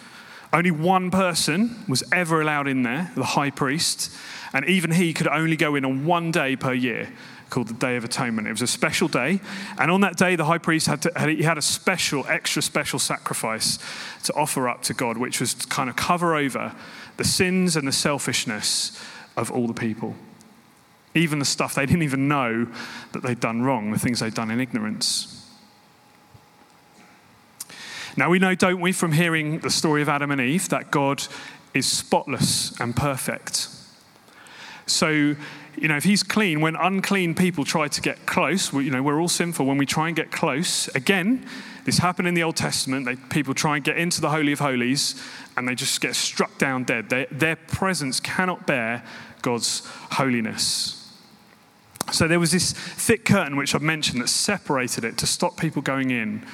Only 0.53 0.71
one 0.71 1.11
person 1.11 1.85
was 1.89 2.05
ever 2.13 2.41
allowed 2.41 2.69
in 2.69 2.83
there, 2.83 3.11
the 3.17 3.25
high 3.25 3.51
priest, 3.51 4.15
and 4.53 4.65
even 4.67 4.93
he 4.93 5.13
could 5.13 5.27
only 5.27 5.57
go 5.57 5.75
in 5.75 5.85
on 5.85 6.07
one 6.07 6.31
day 6.31 6.55
per 6.55 6.73
year 6.73 7.09
called 7.51 7.69
the 7.69 7.75
Day 7.75 7.97
of 7.97 8.05
Atonement. 8.05 8.49
It 8.49 8.51
was 8.51 8.63
a 8.63 8.67
special 8.67 9.09
day, 9.09 9.41
and 9.79 9.91
on 9.91 10.01
that 10.01 10.17
day, 10.17 10.37
the 10.37 10.45
high 10.45 10.59
priest 10.59 10.87
had, 10.87 11.03
to, 11.03 11.13
had, 11.17 11.29
he 11.29 11.43
had 11.43 11.59
a 11.59 11.63
special, 11.63 12.27
extra 12.29 12.63
special 12.63 12.99
sacrifice 12.99 13.79
to 14.25 14.35
offer 14.35 14.69
up 14.69 14.83
to 14.83 14.95
God, 14.95 15.17
which 15.17 15.41
was 15.41 15.55
to 15.55 15.67
kind 15.69 15.89
of 15.89 15.97
cover 15.97 16.35
over 16.35 16.75
the 17.17 17.25
sins 17.25 17.77
and 17.77 17.87
the 17.87 17.93
selfishness 17.93 19.01
of 19.37 19.51
all 19.51 19.67
the 19.67 19.75
people. 19.75 20.15
Even 21.15 21.39
the 21.39 21.45
stuff 21.45 21.75
they 21.75 21.87
didn't 21.87 22.03
even 22.03 22.29
know 22.29 22.67
that 23.13 23.23
they'd 23.23 23.41
done 23.41 23.63
wrong, 23.63 23.91
the 23.91 23.99
things 23.99 24.21
they'd 24.21 24.35
done 24.35 24.51
in 24.51 24.61
ignorance. 24.61 25.33
Now, 28.17 28.31
we 28.31 28.39
know, 28.39 28.55
don't 28.55 28.81
we, 28.81 28.93
from 28.93 29.13
hearing 29.13 29.59
the 29.61 29.71
story 29.71 30.01
of 30.01 30.09
Adam 30.09 30.31
and 30.31 30.41
Eve, 30.41 30.71
that 30.71 30.91
God 30.91 31.23
is 31.75 31.87
spotless 31.87 32.79
and 32.81 32.97
perfect. 32.97 33.69
So, 34.87 35.37
you 35.77 35.89
know, 35.89 35.97
if 35.97 36.05
he's 36.05 36.23
clean, 36.23 36.61
when 36.61 36.77
unclean 36.77 37.35
people 37.35 37.65
try 37.65 37.89
to 37.89 38.01
get 38.01 38.27
close, 38.27 38.73
we, 38.73 38.85
you 38.85 38.91
know, 38.91 39.03
we're 39.03 39.21
all 39.21 39.29
sinful. 39.29 39.67
When 39.67 39.79
we 39.79 39.87
try 39.87 40.09
and 40.09 40.17
get 40.17 40.31
close, 40.31 40.89
again, 40.89 41.47
this 41.85 41.99
happened 41.99 42.29
in 42.29 42.35
the 42.35 42.43
Old 42.43 42.57
Testament. 42.57 43.07
They, 43.07 43.17
people 43.17 43.55
try 43.55 43.77
and 43.77 43.85
get 43.85 43.97
into 43.97 44.21
the 44.21 44.31
Holy 44.31 44.53
of 44.53 44.59
Holies 44.59 45.23
and 45.57 45.69
they 45.69 45.75
just 45.75 46.01
get 46.01 46.15
struck 46.15 46.59
down 46.59 46.85
dead. 46.85 47.11
They, 47.11 47.27
their 47.31 47.57
presence 47.57 48.21
cannot 48.21 48.67
bear 48.67 49.05
God's 49.43 49.83
holiness. 50.13 50.97
So 52.13 52.29
there 52.29 52.41
was 52.41 52.53
this 52.53 52.73
thick 52.73 53.25
curtain, 53.25 53.57
which 53.57 53.75
I've 53.75 53.83
mentioned, 53.83 54.21
that 54.21 54.29
separated 54.29 55.05
it 55.05 55.19
to 55.19 55.27
stop 55.27 55.57
people 55.57 55.83
going 55.83 56.11
in. 56.11 56.47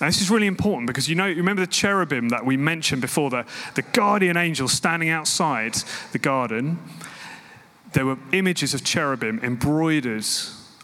Now, 0.00 0.06
this 0.06 0.20
is 0.20 0.30
really 0.30 0.46
important 0.46 0.86
because 0.86 1.08
you 1.08 1.14
know, 1.14 1.26
you 1.26 1.36
remember 1.36 1.60
the 1.60 1.70
cherubim 1.70 2.30
that 2.30 2.46
we 2.46 2.56
mentioned 2.56 3.02
before, 3.02 3.30
the, 3.30 3.44
the 3.74 3.82
guardian 3.82 4.36
angel 4.36 4.68
standing 4.68 5.08
outside 5.08 5.74
the 6.12 6.18
garden? 6.18 6.78
There 7.92 8.06
were 8.06 8.18
images 8.32 8.74
of 8.74 8.84
cherubim 8.84 9.40
embroidered 9.42 10.24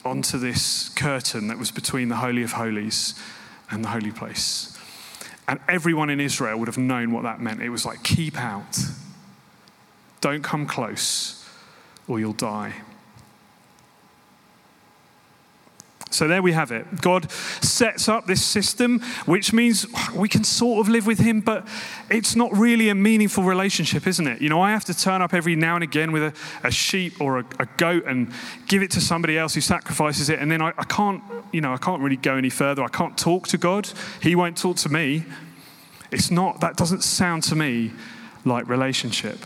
onto 0.05 0.39
this 0.39 0.91
curtain 0.91 1.49
that 1.49 1.59
was 1.59 1.71
between 1.71 2.09
the 2.09 2.17
Holy 2.17 2.43
of 2.43 2.53
Holies 2.53 3.15
and 3.71 3.85
the 3.85 3.89
holy 3.89 4.11
place. 4.11 4.79
And 5.47 5.61
everyone 5.69 6.11
in 6.11 6.21
Israel 6.21 6.59
would 6.59 6.69
have 6.69 6.79
known 6.79 7.11
what 7.13 7.23
that 7.23 7.41
meant. 7.41 7.63
It 7.63 7.71
was 7.71 7.87
like, 7.87 8.03
keep 8.03 8.39
out, 8.39 8.79
don't 10.21 10.43
come 10.43 10.67
close, 10.67 11.49
or 12.07 12.21
you'll 12.21 12.33
die. 12.35 12.75
So 16.11 16.27
there 16.27 16.41
we 16.41 16.53
have 16.53 16.73
it. 16.73 17.01
God 17.03 17.31
sets 17.31 18.09
up 18.09 18.27
this 18.27 18.43
system, 18.43 19.01
which 19.27 19.53
means 19.53 19.87
we 20.15 20.29
can 20.29 20.43
sort 20.43 20.81
of 20.81 20.91
live 20.91 21.07
with 21.07 21.19
Him, 21.19 21.41
but 21.41 21.67
it's 22.11 22.35
not 22.35 22.57
really 22.57 22.89
a 22.89 22.95
meaningful 22.95 23.45
relationship, 23.45 24.07
isn't 24.07 24.27
it? 24.27 24.41
You 24.41 24.49
know, 24.49 24.61
I 24.61 24.71
have 24.71 24.85
to 24.87 24.99
turn 24.99 25.21
up 25.21 25.35
every 25.35 25.55
now 25.55 25.75
and 25.75 25.85
again 25.85 26.11
with 26.11 26.23
a, 26.23 26.67
a 26.67 26.71
sheep 26.71 27.21
or 27.21 27.41
a, 27.41 27.45
a, 27.59 27.67
goat 27.77 28.05
and 28.07 28.33
give 28.67 28.83
it 28.83 28.91
to 28.93 29.01
somebody 29.01 29.37
else 29.37 29.55
who 29.55 29.61
sacrifices 29.61 30.31
it, 30.31 30.39
and 30.39 30.51
then 30.51 30.63
I, 30.63 30.73
I 30.79 30.85
can't, 30.85 31.23
you 31.53 31.61
know, 31.61 31.75
I 31.75 31.77
can't 31.77 32.01
really 32.01 32.17
go 32.17 32.37
any 32.37 32.51
further. 32.51 32.83
I 32.83 32.89
can't 32.89 33.17
talk 33.19 33.47
to 33.49 33.59
God. 33.59 33.89
He 34.23 34.35
won't 34.35 34.57
talk 34.57 34.77
to 34.79 34.89
me. 34.89 35.25
It's 36.11 36.31
not, 36.31 36.61
that 36.61 36.77
doesn't 36.77 37.03
sound 37.03 37.43
to 37.45 37.57
me 37.57 37.93
like 38.47 38.67
relationship. 38.67 39.39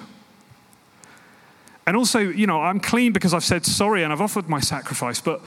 And 1.86 1.96
also, 1.96 2.20
you 2.20 2.46
know, 2.46 2.60
I'm 2.60 2.78
clean 2.78 3.12
because 3.12 3.34
I've 3.34 3.42
said 3.42 3.66
sorry 3.66 4.04
and 4.04 4.12
I've 4.12 4.20
offered 4.20 4.48
my 4.48 4.60
sacrifice, 4.60 5.20
but 5.20 5.42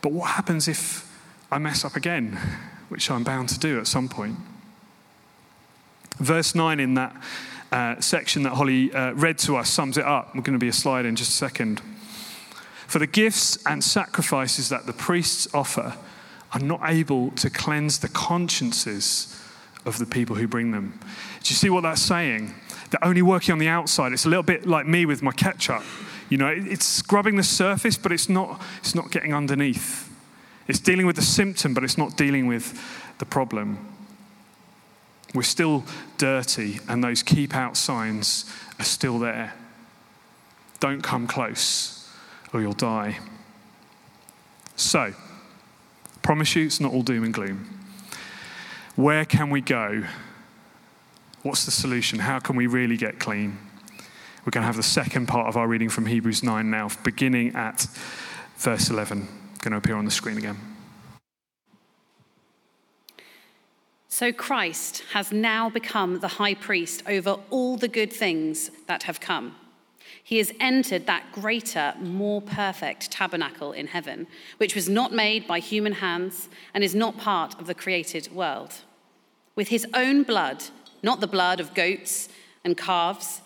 but 0.00 0.12
what 0.12 0.30
happens 0.30 0.68
if 0.68 1.10
I 1.50 1.58
mess 1.58 1.84
up 1.84 1.96
again, 1.96 2.38
which 2.88 3.10
I'm 3.10 3.24
bound 3.24 3.48
to 3.50 3.58
do 3.58 3.78
at 3.78 3.86
some 3.86 4.08
point? 4.08 4.36
Verse 6.18 6.54
9 6.54 6.80
in 6.80 6.94
that 6.94 7.16
uh, 7.70 8.00
section 8.00 8.42
that 8.42 8.54
Holly 8.54 8.92
uh, 8.92 9.12
read 9.12 9.38
to 9.38 9.56
us 9.56 9.70
sums 9.70 9.98
it 9.98 10.04
up. 10.04 10.34
We're 10.34 10.42
going 10.42 10.58
to 10.58 10.64
be 10.64 10.68
a 10.68 10.72
slide 10.72 11.06
in 11.06 11.16
just 11.16 11.30
a 11.30 11.34
second. 11.34 11.80
For 12.86 12.98
the 12.98 13.06
gifts 13.06 13.58
and 13.66 13.84
sacrifices 13.84 14.68
that 14.70 14.86
the 14.86 14.92
priests 14.92 15.46
offer 15.52 15.96
are 16.52 16.60
not 16.60 16.80
able 16.84 17.30
to 17.32 17.50
cleanse 17.50 17.98
the 17.98 18.08
consciences 18.08 19.38
of 19.84 19.98
the 19.98 20.06
people 20.06 20.36
who 20.36 20.48
bring 20.48 20.70
them. 20.72 20.98
Do 21.42 21.50
you 21.50 21.54
see 21.54 21.70
what 21.70 21.82
that's 21.82 22.00
saying? 22.02 22.54
They're 22.90 23.04
only 23.04 23.22
working 23.22 23.52
on 23.52 23.58
the 23.58 23.68
outside. 23.68 24.12
It's 24.12 24.24
a 24.24 24.28
little 24.28 24.42
bit 24.42 24.66
like 24.66 24.86
me 24.86 25.04
with 25.04 25.22
my 25.22 25.32
ketchup. 25.32 25.82
You 26.28 26.38
know, 26.38 26.48
it's 26.48 26.84
scrubbing 26.84 27.36
the 27.36 27.42
surface, 27.42 27.96
but 27.96 28.12
it's 28.12 28.28
not, 28.28 28.60
it's 28.78 28.94
not 28.94 29.10
getting 29.10 29.32
underneath. 29.32 30.10
It's 30.66 30.80
dealing 30.80 31.06
with 31.06 31.16
the 31.16 31.22
symptom, 31.22 31.72
but 31.72 31.84
it's 31.84 31.96
not 31.96 32.16
dealing 32.16 32.46
with 32.46 32.78
the 33.18 33.24
problem. 33.24 33.78
We're 35.34 35.42
still 35.42 35.84
dirty, 36.16 36.80
and 36.88 37.02
those 37.02 37.22
keep 37.22 37.54
out 37.54 37.76
signs 37.76 38.50
are 38.78 38.84
still 38.84 39.18
there. 39.18 39.54
Don't 40.80 41.02
come 41.02 41.26
close, 41.26 42.08
or 42.52 42.60
you'll 42.60 42.72
die. 42.72 43.18
So, 44.76 45.14
promise 46.22 46.54
you, 46.54 46.66
it's 46.66 46.80
not 46.80 46.92
all 46.92 47.02
doom 47.02 47.24
and 47.24 47.34
gloom. 47.34 47.68
Where 48.96 49.24
can 49.24 49.50
we 49.50 49.60
go? 49.60 50.04
What's 51.42 51.64
the 51.64 51.70
solution? 51.70 52.18
How 52.18 52.38
can 52.38 52.56
we 52.56 52.66
really 52.66 52.96
get 52.96 53.18
clean? 53.18 53.58
We're 54.48 54.52
going 54.52 54.62
to 54.62 54.68
have 54.68 54.76
the 54.76 54.82
second 54.82 55.28
part 55.28 55.46
of 55.46 55.58
our 55.58 55.68
reading 55.68 55.90
from 55.90 56.06
Hebrews 56.06 56.42
9 56.42 56.70
now, 56.70 56.88
beginning 57.04 57.54
at 57.54 57.86
verse 58.56 58.88
11. 58.88 59.28
Going 59.58 59.72
to 59.72 59.76
appear 59.76 59.94
on 59.94 60.06
the 60.06 60.10
screen 60.10 60.38
again. 60.38 60.56
So 64.08 64.32
Christ 64.32 65.02
has 65.12 65.32
now 65.32 65.68
become 65.68 66.20
the 66.20 66.28
high 66.28 66.54
priest 66.54 67.02
over 67.06 67.36
all 67.50 67.76
the 67.76 67.88
good 67.88 68.10
things 68.10 68.70
that 68.86 69.02
have 69.02 69.20
come. 69.20 69.54
He 70.24 70.38
has 70.38 70.50
entered 70.60 71.04
that 71.04 71.30
greater, 71.30 71.92
more 72.00 72.40
perfect 72.40 73.10
tabernacle 73.10 73.72
in 73.72 73.88
heaven, 73.88 74.26
which 74.56 74.74
was 74.74 74.88
not 74.88 75.12
made 75.12 75.46
by 75.46 75.58
human 75.58 75.92
hands 75.92 76.48
and 76.72 76.82
is 76.82 76.94
not 76.94 77.18
part 77.18 77.60
of 77.60 77.66
the 77.66 77.74
created 77.74 78.32
world. 78.32 78.76
With 79.54 79.68
his 79.68 79.86
own 79.92 80.22
blood, 80.22 80.64
not 81.02 81.20
the 81.20 81.26
blood 81.26 81.60
of 81.60 81.74
goats 81.74 82.30
and 82.64 82.78
calves, 82.78 83.42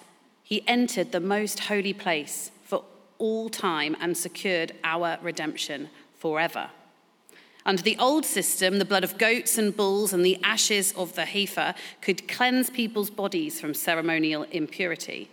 he 0.53 0.63
entered 0.69 1.13
the 1.13 1.19
most 1.37 1.61
holy 1.61 1.95
place 1.95 2.51
for 2.63 2.85
all 3.17 3.49
time 3.49 3.97
and 4.03 4.15
secured 4.15 4.71
our 4.85 5.17
redemption 5.23 5.89
forever. 6.19 6.69
Under 7.65 7.83
the 7.83 7.97
old 7.99 8.27
system, 8.27 8.79
the 8.79 8.85
blood 8.85 9.03
of 9.03 9.17
goats 9.17 9.57
and 9.57 9.75
bulls 9.75 10.13
and 10.13 10.23
the 10.23 10.39
ashes 10.45 10.93
of 10.93 11.15
the 11.15 11.25
heifer 11.25 11.75
could 12.03 12.29
cleanse 12.29 12.69
people's 12.69 13.09
bodies 13.09 13.63
from 13.63 13.73
ceremonial 13.73 14.43
impurity. 14.51 15.31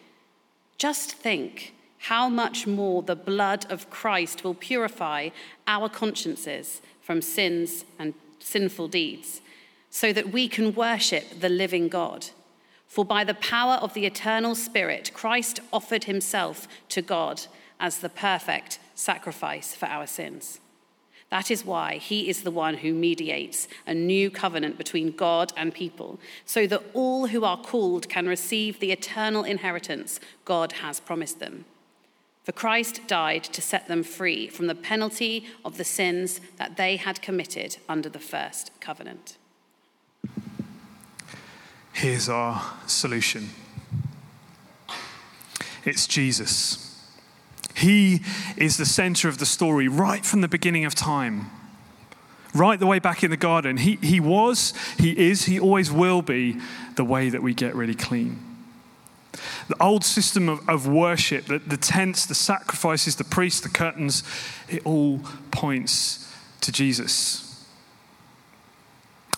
Just 0.77 1.11
think 1.11 1.73
how 1.97 2.29
much 2.29 2.65
more 2.65 3.03
the 3.03 3.17
blood 3.17 3.69
of 3.69 3.89
Christ 3.89 4.45
will 4.45 4.53
purify 4.53 5.31
our 5.67 5.89
consciences 5.89 6.81
from 7.01 7.21
sins 7.21 7.83
and 7.99 8.13
sinful 8.39 8.87
deeds, 8.87 9.41
so 9.89 10.13
that 10.13 10.31
we 10.31 10.47
can 10.47 10.73
worship 10.73 11.41
the 11.41 11.49
living 11.49 11.89
God. 11.89 12.27
For 12.89 13.05
by 13.05 13.23
the 13.23 13.35
power 13.35 13.75
of 13.75 13.93
the 13.93 14.07
eternal 14.07 14.55
Spirit, 14.55 15.11
Christ 15.13 15.59
offered 15.71 16.05
himself 16.05 16.67
to 16.89 17.03
God 17.03 17.43
as 17.79 17.99
the 17.99 18.09
perfect 18.09 18.79
sacrifice 18.95 19.75
for 19.75 19.85
our 19.85 20.07
sins. 20.07 20.59
That 21.29 21.51
is 21.51 21.63
why 21.63 21.97
he 21.97 22.27
is 22.27 22.41
the 22.41 22.49
one 22.49 22.77
who 22.77 22.91
mediates 22.91 23.67
a 23.85 23.93
new 23.93 24.31
covenant 24.31 24.79
between 24.79 25.11
God 25.11 25.53
and 25.55 25.71
people, 25.71 26.19
so 26.45 26.65
that 26.65 26.83
all 26.95 27.27
who 27.27 27.45
are 27.45 27.61
called 27.61 28.09
can 28.09 28.27
receive 28.27 28.79
the 28.79 28.91
eternal 28.91 29.43
inheritance 29.43 30.19
God 30.43 30.71
has 30.81 30.99
promised 30.99 31.39
them. 31.39 31.65
For 32.43 32.53
Christ 32.53 33.01
died 33.05 33.43
to 33.43 33.61
set 33.61 33.87
them 33.87 34.01
free 34.01 34.47
from 34.47 34.65
the 34.65 34.73
penalty 34.73 35.45
of 35.63 35.77
the 35.77 35.83
sins 35.83 36.41
that 36.57 36.77
they 36.77 36.95
had 36.95 37.21
committed 37.21 37.77
under 37.87 38.09
the 38.09 38.17
first 38.17 38.71
covenant. 38.79 39.37
Here's 41.99 42.29
our 42.29 42.63
solution 42.87 43.49
it's 45.83 46.07
Jesus. 46.07 46.85
He 47.75 48.21
is 48.55 48.77
the 48.77 48.85
center 48.85 49.27
of 49.27 49.37
the 49.37 49.45
story 49.45 49.89
right 49.89 50.25
from 50.25 50.39
the 50.39 50.47
beginning 50.47 50.85
of 50.85 50.95
time. 50.95 51.51
Right 52.53 52.79
the 52.79 52.87
way 52.87 52.99
back 52.99 53.21
in 53.21 53.31
the 53.31 53.37
garden. 53.37 53.75
He, 53.75 53.97
he 53.97 54.21
was, 54.21 54.73
he 54.97 55.11
is, 55.11 55.43
he 55.43 55.59
always 55.59 55.91
will 55.91 56.21
be 56.21 56.57
the 56.95 57.03
way 57.03 57.29
that 57.29 57.43
we 57.43 57.53
get 57.53 57.75
really 57.75 57.95
clean. 57.95 58.39
The 59.67 59.75
old 59.81 60.05
system 60.05 60.47
of, 60.47 60.69
of 60.69 60.87
worship, 60.87 61.47
the, 61.47 61.59
the 61.59 61.75
tents, 61.75 62.25
the 62.25 62.33
sacrifices, 62.33 63.17
the 63.17 63.25
priests, 63.25 63.59
the 63.59 63.67
curtains, 63.67 64.23
it 64.69 64.85
all 64.85 65.19
points 65.51 66.33
to 66.61 66.71
Jesus. 66.71 67.48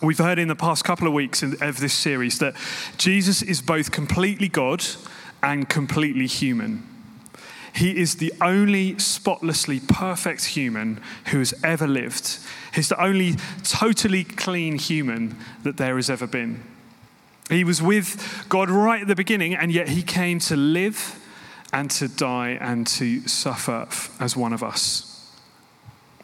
We've 0.01 0.17
heard 0.17 0.39
in 0.39 0.47
the 0.47 0.55
past 0.55 0.83
couple 0.83 1.05
of 1.05 1.13
weeks 1.13 1.43
of 1.43 1.79
this 1.79 1.93
series 1.93 2.39
that 2.39 2.55
Jesus 2.97 3.43
is 3.43 3.61
both 3.61 3.91
completely 3.91 4.47
God 4.47 4.83
and 5.43 5.69
completely 5.69 6.25
human. 6.25 6.87
He 7.75 7.99
is 7.99 8.15
the 8.15 8.33
only 8.41 8.97
spotlessly 8.97 9.79
perfect 9.79 10.45
human 10.45 10.99
who 11.27 11.37
has 11.37 11.53
ever 11.63 11.87
lived. 11.87 12.39
He's 12.73 12.89
the 12.89 12.99
only 12.99 13.35
totally 13.63 14.23
clean 14.23 14.79
human 14.79 15.37
that 15.61 15.77
there 15.77 15.97
has 15.97 16.09
ever 16.09 16.25
been. 16.25 16.63
He 17.47 17.63
was 17.63 17.79
with 17.79 18.45
God 18.49 18.71
right 18.71 19.03
at 19.03 19.07
the 19.07 19.15
beginning, 19.15 19.53
and 19.53 19.71
yet 19.71 19.89
he 19.89 20.01
came 20.01 20.39
to 20.39 20.55
live 20.55 21.19
and 21.71 21.91
to 21.91 22.07
die 22.07 22.57
and 22.59 22.87
to 22.87 23.27
suffer 23.27 23.87
as 24.19 24.35
one 24.35 24.51
of 24.51 24.63
us. 24.63 25.31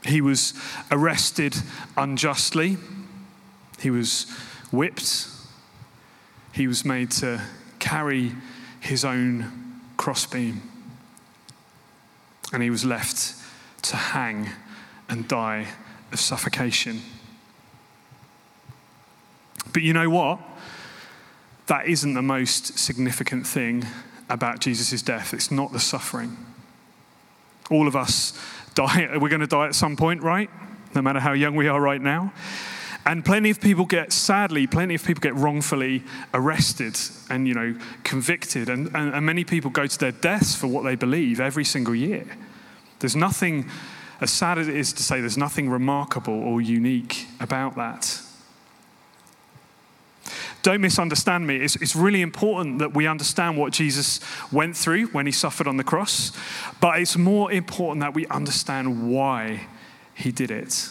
He 0.03 0.19
was 0.19 0.55
arrested 0.89 1.55
unjustly, 1.95 2.77
he 3.79 3.89
was 3.89 4.29
whipped, 4.71 5.27
he 6.53 6.67
was 6.67 6.83
made 6.83 7.11
to 7.11 7.41
carry 7.79 8.33
his 8.79 9.05
own 9.05 9.81
crossbeam 9.97 10.61
and 12.53 12.63
he 12.63 12.69
was 12.69 12.85
left 12.85 13.35
to 13.81 13.95
hang 13.95 14.49
and 15.09 15.27
die 15.27 15.67
of 16.11 16.19
suffocation. 16.19 17.01
But 19.73 19.83
you 19.83 19.93
know 19.93 20.09
what? 20.09 20.39
That 21.67 21.87
isn't 21.87 22.13
the 22.13 22.21
most 22.21 22.79
significant 22.79 23.45
thing 23.45 23.85
about 24.29 24.59
Jesus' 24.59 25.01
death. 25.01 25.33
It's 25.33 25.51
not 25.51 25.73
the 25.73 25.79
suffering. 25.79 26.37
All 27.69 27.87
of 27.87 27.95
us 27.95 28.33
die, 28.73 29.17
we're 29.17 29.29
going 29.29 29.41
to 29.41 29.47
die 29.47 29.67
at 29.67 29.75
some 29.75 29.97
point, 29.97 30.21
right? 30.21 30.49
No 30.95 31.01
matter 31.01 31.19
how 31.19 31.33
young 31.33 31.55
we 31.55 31.67
are 31.67 31.79
right 31.81 32.01
now. 32.01 32.31
And 33.07 33.23
plenty 33.23 33.49
of 33.49 33.61
people 33.61 33.85
get, 33.85 34.11
sadly, 34.11 34.67
plenty 34.67 34.93
of 34.93 35.01
people 35.01 35.21
get 35.21 35.33
wrongfully 35.33 36.03
arrested 36.33 36.99
and, 37.29 37.47
you 37.47 37.53
know, 37.53 37.73
convicted. 38.03 38.67
And, 38.67 38.87
and, 38.93 39.13
and 39.13 39.25
many 39.25 39.45
people 39.45 39.71
go 39.71 39.87
to 39.87 39.97
their 39.97 40.11
deaths 40.11 40.55
for 40.55 40.67
what 40.67 40.83
they 40.83 40.95
believe 40.95 41.39
every 41.39 41.63
single 41.63 41.95
year. 41.95 42.25
There's 42.99 43.15
nothing, 43.15 43.69
as 44.19 44.29
sad 44.29 44.59
as 44.59 44.67
it 44.67 44.75
is 44.75 44.91
to 44.91 45.03
say, 45.03 45.21
there's 45.21 45.37
nothing 45.37 45.69
remarkable 45.69 46.33
or 46.33 46.59
unique 46.59 47.27
about 47.39 47.77
that. 47.77 48.19
Don't 50.61 50.81
misunderstand 50.81 51.47
me. 51.47 51.55
It's, 51.55 51.77
it's, 51.77 51.95
really 51.95 52.21
important 52.21 52.79
that 52.79 52.93
we 52.93 53.07
understand 53.07 53.57
what 53.57 53.71
Jesus 53.71 54.19
went 54.51 54.75
through 54.75 55.07
when 55.07 55.25
he 55.25 55.31
suffered 55.31 55.65
on 55.65 55.77
the 55.77 55.83
cross, 55.85 56.33
but 56.81 56.99
it's 56.99 57.15
more 57.15 57.53
important 57.53 58.01
that 58.01 58.13
we 58.13 58.27
understand 58.27 59.09
why 59.09 59.65
he 60.13 60.33
did 60.33 60.51
it. 60.51 60.89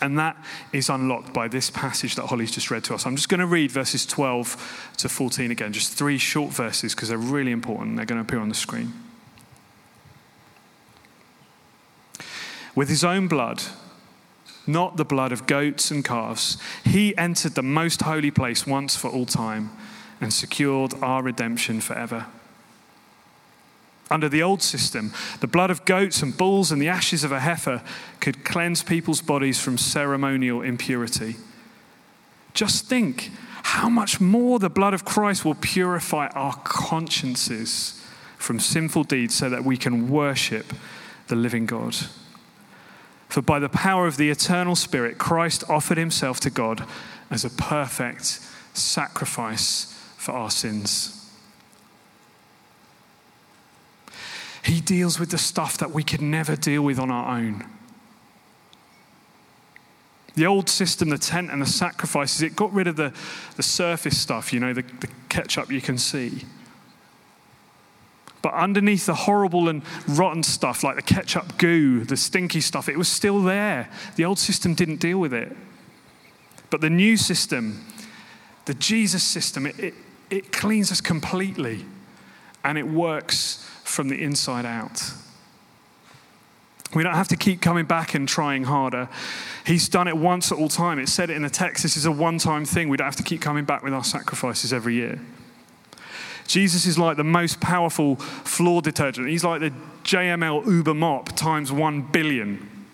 And 0.00 0.18
that 0.18 0.36
is 0.72 0.88
unlocked 0.88 1.32
by 1.32 1.48
this 1.48 1.70
passage 1.70 2.14
that 2.16 2.26
Holly's 2.26 2.52
just 2.52 2.70
read 2.70 2.84
to 2.84 2.94
us. 2.94 3.04
I'm 3.04 3.16
just 3.16 3.28
going 3.28 3.40
to 3.40 3.46
read 3.46 3.72
verses 3.72 4.06
12 4.06 4.92
to 4.98 5.08
14 5.08 5.50
again, 5.50 5.72
just 5.72 5.92
three 5.92 6.18
short 6.18 6.52
verses 6.52 6.94
because 6.94 7.08
they're 7.08 7.18
really 7.18 7.50
important. 7.50 7.96
They're 7.96 8.06
going 8.06 8.22
to 8.22 8.26
appear 8.26 8.40
on 8.40 8.48
the 8.48 8.54
screen. 8.54 8.92
With 12.76 12.88
his 12.88 13.02
own 13.02 13.26
blood, 13.26 13.62
not 14.68 14.96
the 14.96 15.04
blood 15.04 15.32
of 15.32 15.46
goats 15.46 15.90
and 15.90 16.04
calves, 16.04 16.58
he 16.84 17.16
entered 17.16 17.56
the 17.56 17.62
most 17.62 18.02
holy 18.02 18.30
place 18.30 18.66
once 18.66 18.94
for 18.94 19.08
all 19.08 19.26
time 19.26 19.70
and 20.20 20.32
secured 20.32 20.94
our 21.02 21.22
redemption 21.22 21.80
forever. 21.80 22.26
Under 24.10 24.28
the 24.28 24.42
old 24.42 24.62
system, 24.62 25.12
the 25.40 25.46
blood 25.46 25.70
of 25.70 25.84
goats 25.84 26.22
and 26.22 26.36
bulls 26.36 26.72
and 26.72 26.80
the 26.80 26.88
ashes 26.88 27.24
of 27.24 27.32
a 27.32 27.40
heifer 27.40 27.82
could 28.20 28.44
cleanse 28.44 28.82
people's 28.82 29.20
bodies 29.20 29.60
from 29.60 29.76
ceremonial 29.76 30.62
impurity. 30.62 31.36
Just 32.54 32.86
think 32.86 33.30
how 33.62 33.88
much 33.88 34.20
more 34.20 34.58
the 34.58 34.70
blood 34.70 34.94
of 34.94 35.04
Christ 35.04 35.44
will 35.44 35.54
purify 35.54 36.28
our 36.28 36.54
consciences 36.64 38.02
from 38.38 38.58
sinful 38.58 39.04
deeds 39.04 39.34
so 39.34 39.50
that 39.50 39.64
we 39.64 39.76
can 39.76 40.08
worship 40.08 40.72
the 41.26 41.36
living 41.36 41.66
God. 41.66 41.94
For 43.28 43.42
by 43.42 43.58
the 43.58 43.68
power 43.68 44.06
of 44.06 44.16
the 44.16 44.30
eternal 44.30 44.74
Spirit, 44.74 45.18
Christ 45.18 45.64
offered 45.68 45.98
himself 45.98 46.40
to 46.40 46.50
God 46.50 46.86
as 47.30 47.44
a 47.44 47.50
perfect 47.50 48.40
sacrifice 48.72 49.92
for 50.16 50.32
our 50.32 50.50
sins. 50.50 51.17
He 54.68 54.82
deals 54.82 55.18
with 55.18 55.30
the 55.30 55.38
stuff 55.38 55.78
that 55.78 55.92
we 55.92 56.02
could 56.02 56.20
never 56.20 56.54
deal 56.54 56.82
with 56.82 56.98
on 56.98 57.10
our 57.10 57.38
own. 57.38 57.64
The 60.34 60.44
old 60.44 60.68
system, 60.68 61.08
the 61.08 61.16
tent 61.16 61.50
and 61.50 61.62
the 61.62 61.66
sacrifices, 61.66 62.42
it 62.42 62.54
got 62.54 62.70
rid 62.74 62.86
of 62.86 62.96
the, 62.96 63.14
the 63.56 63.62
surface 63.62 64.18
stuff, 64.18 64.52
you 64.52 64.60
know, 64.60 64.74
the, 64.74 64.82
the 64.82 65.08
ketchup 65.30 65.72
you 65.72 65.80
can 65.80 65.96
see. 65.96 66.44
But 68.42 68.52
underneath 68.52 69.06
the 69.06 69.14
horrible 69.14 69.70
and 69.70 69.82
rotten 70.06 70.42
stuff, 70.42 70.84
like 70.84 70.96
the 70.96 71.02
ketchup 71.02 71.56
goo, 71.56 72.04
the 72.04 72.18
stinky 72.18 72.60
stuff, 72.60 72.90
it 72.90 72.98
was 72.98 73.08
still 73.08 73.42
there. 73.42 73.88
The 74.16 74.26
old 74.26 74.38
system 74.38 74.74
didn't 74.74 75.00
deal 75.00 75.18
with 75.18 75.32
it. 75.32 75.56
But 76.68 76.82
the 76.82 76.90
new 76.90 77.16
system, 77.16 77.86
the 78.66 78.74
Jesus 78.74 79.24
system, 79.24 79.64
it, 79.64 79.80
it, 79.80 79.94
it 80.28 80.52
cleans 80.52 80.92
us 80.92 81.00
completely 81.00 81.86
and 82.62 82.76
it 82.76 82.86
works 82.86 83.64
from 83.88 84.08
the 84.08 84.22
inside 84.22 84.66
out. 84.66 85.12
We 86.94 87.02
don't 87.02 87.14
have 87.14 87.28
to 87.28 87.36
keep 87.36 87.60
coming 87.60 87.84
back 87.84 88.14
and 88.14 88.26
trying 88.26 88.64
harder. 88.64 89.08
He's 89.66 89.88
done 89.88 90.08
it 90.08 90.16
once 90.16 90.50
at 90.50 90.58
all 90.58 90.68
time. 90.68 90.98
It 90.98 91.08
said 91.08 91.28
it 91.28 91.36
in 91.36 91.42
the 91.42 91.50
text. 91.50 91.82
This 91.82 91.96
is 91.96 92.06
a 92.06 92.12
one 92.12 92.38
time 92.38 92.64
thing. 92.64 92.88
We 92.88 92.96
don't 92.96 93.04
have 93.04 93.16
to 93.16 93.22
keep 93.22 93.42
coming 93.42 93.64
back 93.64 93.82
with 93.82 93.92
our 93.92 94.04
sacrifices 94.04 94.72
every 94.72 94.94
year. 94.94 95.20
Jesus 96.46 96.86
is 96.86 96.98
like 96.98 97.18
the 97.18 97.24
most 97.24 97.60
powerful 97.60 98.16
floor 98.16 98.80
detergent. 98.80 99.28
He's 99.28 99.44
like 99.44 99.60
the 99.60 99.72
JML 100.04 100.66
Uber 100.66 100.94
mop 100.94 101.36
times 101.36 101.70
one 101.70 102.00
billion. 102.00 102.86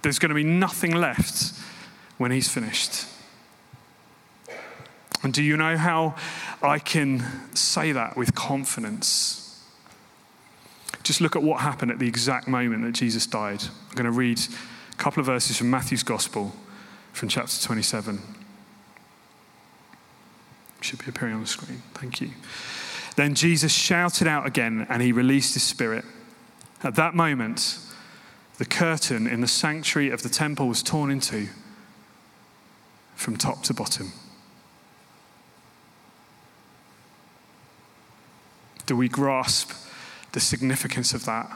There's 0.00 0.18
going 0.18 0.30
to 0.30 0.34
be 0.34 0.44
nothing 0.44 0.94
left 0.94 1.52
when 2.16 2.30
he's 2.30 2.48
finished. 2.48 3.04
And 5.22 5.34
do 5.34 5.42
you 5.42 5.58
know 5.58 5.76
how 5.76 6.14
I 6.62 6.78
can 6.78 7.54
say 7.54 7.92
that 7.92 8.16
with 8.16 8.34
confidence? 8.34 9.45
Just 11.06 11.20
look 11.20 11.36
at 11.36 11.42
what 11.44 11.60
happened 11.60 11.92
at 11.92 12.00
the 12.00 12.08
exact 12.08 12.48
moment 12.48 12.82
that 12.82 12.90
Jesus 12.90 13.28
died. 13.28 13.62
I'm 13.62 13.94
going 13.94 14.06
to 14.06 14.10
read 14.10 14.40
a 14.90 14.96
couple 14.96 15.20
of 15.20 15.26
verses 15.26 15.56
from 15.56 15.70
Matthew's 15.70 16.02
Gospel 16.02 16.52
from 17.12 17.28
chapter 17.28 17.64
27. 17.64 18.20
Should 20.80 20.98
be 20.98 21.08
appearing 21.08 21.34
on 21.34 21.42
the 21.42 21.46
screen. 21.46 21.80
Thank 21.94 22.20
you. 22.20 22.30
Then 23.14 23.36
Jesus 23.36 23.72
shouted 23.72 24.26
out 24.26 24.46
again 24.46 24.84
and 24.90 25.00
he 25.00 25.12
released 25.12 25.54
his 25.54 25.62
spirit. 25.62 26.04
At 26.82 26.96
that 26.96 27.14
moment, 27.14 27.78
the 28.58 28.64
curtain 28.64 29.28
in 29.28 29.40
the 29.40 29.46
sanctuary 29.46 30.10
of 30.10 30.24
the 30.24 30.28
temple 30.28 30.66
was 30.66 30.82
torn 30.82 31.12
in 31.12 31.20
two 31.20 31.50
from 33.14 33.36
top 33.36 33.62
to 33.62 33.74
bottom. 33.74 34.10
Do 38.86 38.96
we 38.96 39.08
grasp 39.08 39.85
the 40.36 40.40
significance 40.40 41.14
of 41.14 41.24
that? 41.24 41.50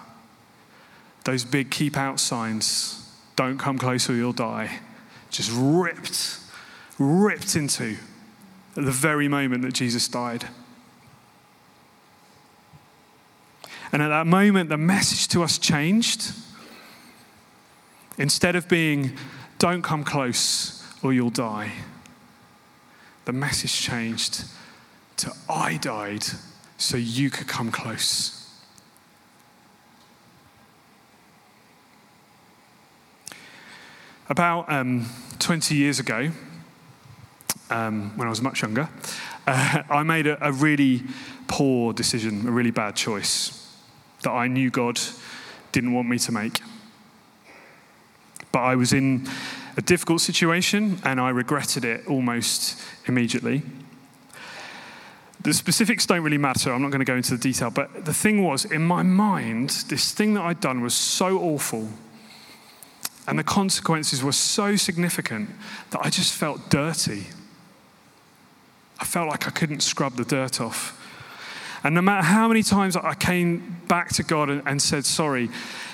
Those 1.25 1.45
big 1.45 1.71
keep 1.71 1.99
out 1.99 2.19
signs, 2.19 3.07
don't 3.37 3.59
come 3.59 3.77
close 3.77 4.09
or 4.09 4.15
you'll 4.15 4.33
die, 4.33 4.79
just 5.29 5.51
ripped, 5.55 6.39
ripped 6.99 7.57
into 7.57 7.99
at 8.79 8.87
the 8.87 8.91
very 8.91 9.29
moment 9.29 9.65
that 9.65 9.75
Jesus 9.75 10.09
died. 10.09 10.49
And 13.93 14.01
at 14.01 14.09
that 14.09 14.27
moment, 14.27 14.71
the 14.71 14.79
message 14.79 15.29
to 15.29 15.43
us 15.43 15.59
changed. 15.59 16.33
Instead 18.17 18.57
of 18.57 18.67
being, 18.67 19.13
don't 19.59 19.83
come 19.83 20.05
close 20.05 20.83
or 21.03 21.13
you'll 21.13 21.29
die, 21.29 21.73
the 23.27 23.35
message 23.35 23.79
changed 23.79 24.45
to, 25.19 25.35
I 25.51 25.77
died 25.77 26.25
so 26.79 26.97
you 26.97 27.29
could 27.29 27.47
come 27.47 27.71
close. 27.71 28.40
About 34.31 34.71
um, 34.71 35.07
20 35.41 35.75
years 35.75 35.99
ago, 35.99 36.31
um, 37.69 38.17
when 38.17 38.29
I 38.29 38.31
was 38.31 38.41
much 38.41 38.63
younger, 38.63 38.89
uh, 39.45 39.83
I 39.91 40.05
made 40.05 40.29
a, 40.29 40.47
a 40.47 40.53
really 40.53 41.03
poor 41.49 41.93
decision, 41.93 42.47
a 42.47 42.53
really 42.53 42.71
bad 42.71 42.95
choice 42.95 43.75
that 44.23 44.31
I 44.31 44.47
knew 44.47 44.71
God 44.71 45.01
didn't 45.73 45.93
want 45.93 46.09
me 46.09 46.17
to 46.21 46.31
make. 46.31 46.61
But 48.53 48.61
I 48.61 48.77
was 48.77 48.93
in 48.93 49.29
a 49.77 49.83
difficult 49.83 50.21
situation 50.21 51.01
and 51.05 51.21
I 51.21 51.31
regretted 51.31 51.85
it 51.85 52.07
almost 52.07 52.81
immediately. 53.07 53.63
The 55.43 55.53
specifics 55.53 56.07
don't 56.07 56.23
really 56.23 56.39
matter. 56.39 56.73
I'm 56.73 56.83
not 56.83 56.93
going 56.93 57.01
to 57.01 57.05
go 57.05 57.17
into 57.17 57.33
the 57.33 57.43
detail. 57.43 57.71
But 57.71 58.05
the 58.05 58.15
thing 58.15 58.45
was, 58.45 58.65
in 58.65 58.83
my 58.83 59.03
mind, 59.03 59.71
this 59.89 60.13
thing 60.13 60.35
that 60.35 60.43
I'd 60.43 60.61
done 60.61 60.83
was 60.83 60.95
so 60.95 61.37
awful 61.41 61.89
and 63.31 63.39
the 63.39 63.45
consequences 63.45 64.25
were 64.25 64.33
so 64.33 64.75
significant 64.75 65.49
that 65.91 66.01
I 66.05 66.11
just 66.11 66.35
felt 66.35 66.69
dirty. 66.69 67.27
I 68.99 69.05
felt 69.05 69.29
like 69.29 69.47
I 69.47 69.51
couldn't 69.51 69.81
scrub 69.81 70.17
the 70.17 70.25
dirt 70.25 70.61
off. 70.61 70.97
And 71.85 71.95
no 71.95 72.03
matter 72.03 72.25
how 72.25 72.49
many 72.49 72.65
times 72.65 72.97
I 72.97 73.15
came 73.15 73.83
back 73.87 74.09
to 74.15 74.25
God 74.25 74.51
and, 74.51 74.63
and 74.67 74.83
said 74.83 75.07
sorry, 75.07 75.49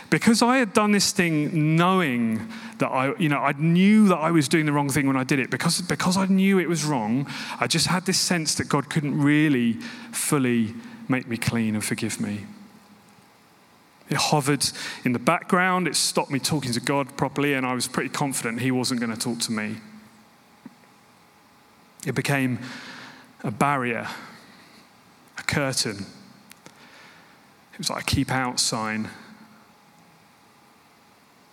because 0.09 0.41
I 0.41 0.57
had 0.57 0.73
done 0.73 0.93
this 0.93 1.13
thing 1.13 1.77
knowing 1.77 2.49
that 2.79 2.89
I, 2.89 3.15
you 3.19 3.29
know, 3.29 3.41
I 3.41 3.53
knew 3.53 4.09
that 4.09 4.17
I 4.17 4.31
was 4.31 4.49
doing 4.49 4.65
the 4.65 4.73
wrong 4.73 4.89
thing 4.89 5.07
when 5.07 5.17
I 5.17 5.25
did 5.25 5.39
it, 5.39 5.51
because, 5.51 5.83
because 5.83 6.17
I 6.17 6.25
knew 6.25 6.59
it 6.59 6.71
was 6.71 6.87
wrong, 6.87 7.31
I 7.61 7.67
just 7.67 7.89
had 7.89 8.07
this 8.07 8.19
sense 8.19 8.55
that 8.55 8.71
God 8.71 8.89
couldn't 8.89 9.21
really 9.21 9.75
fully 10.11 10.73
make 11.07 11.29
me 11.29 11.37
clean 11.37 11.75
and 11.75 11.85
forgive 11.85 12.19
me. 12.19 12.47
It 14.09 14.17
hovered 14.17 14.65
in 15.05 15.13
the 15.13 15.19
background, 15.19 15.89
it 15.89 15.97
stopped 15.97 16.31
me 16.31 16.39
talking 16.39 16.73
to 16.73 16.81
God 16.81 17.17
properly, 17.17 17.55
and 17.55 17.67
I 17.67 17.75
was 17.75 17.89
pretty 17.89 18.11
confident 18.11 18.61
He 18.61 18.71
wasn't 18.71 19.01
going 19.01 19.13
to 19.13 19.19
talk 19.19 19.41
to 19.41 19.53
me. 19.53 19.77
It 22.07 22.15
became 22.15 22.61
a 23.43 23.51
barrier 23.51 24.07
a 25.39 25.43
curtain. 25.43 26.07
It 27.73 27.79
was 27.79 27.91
like 27.91 28.03
a 28.03 28.07
keep 28.07 28.31
out 28.31 28.59
sign 28.59 29.11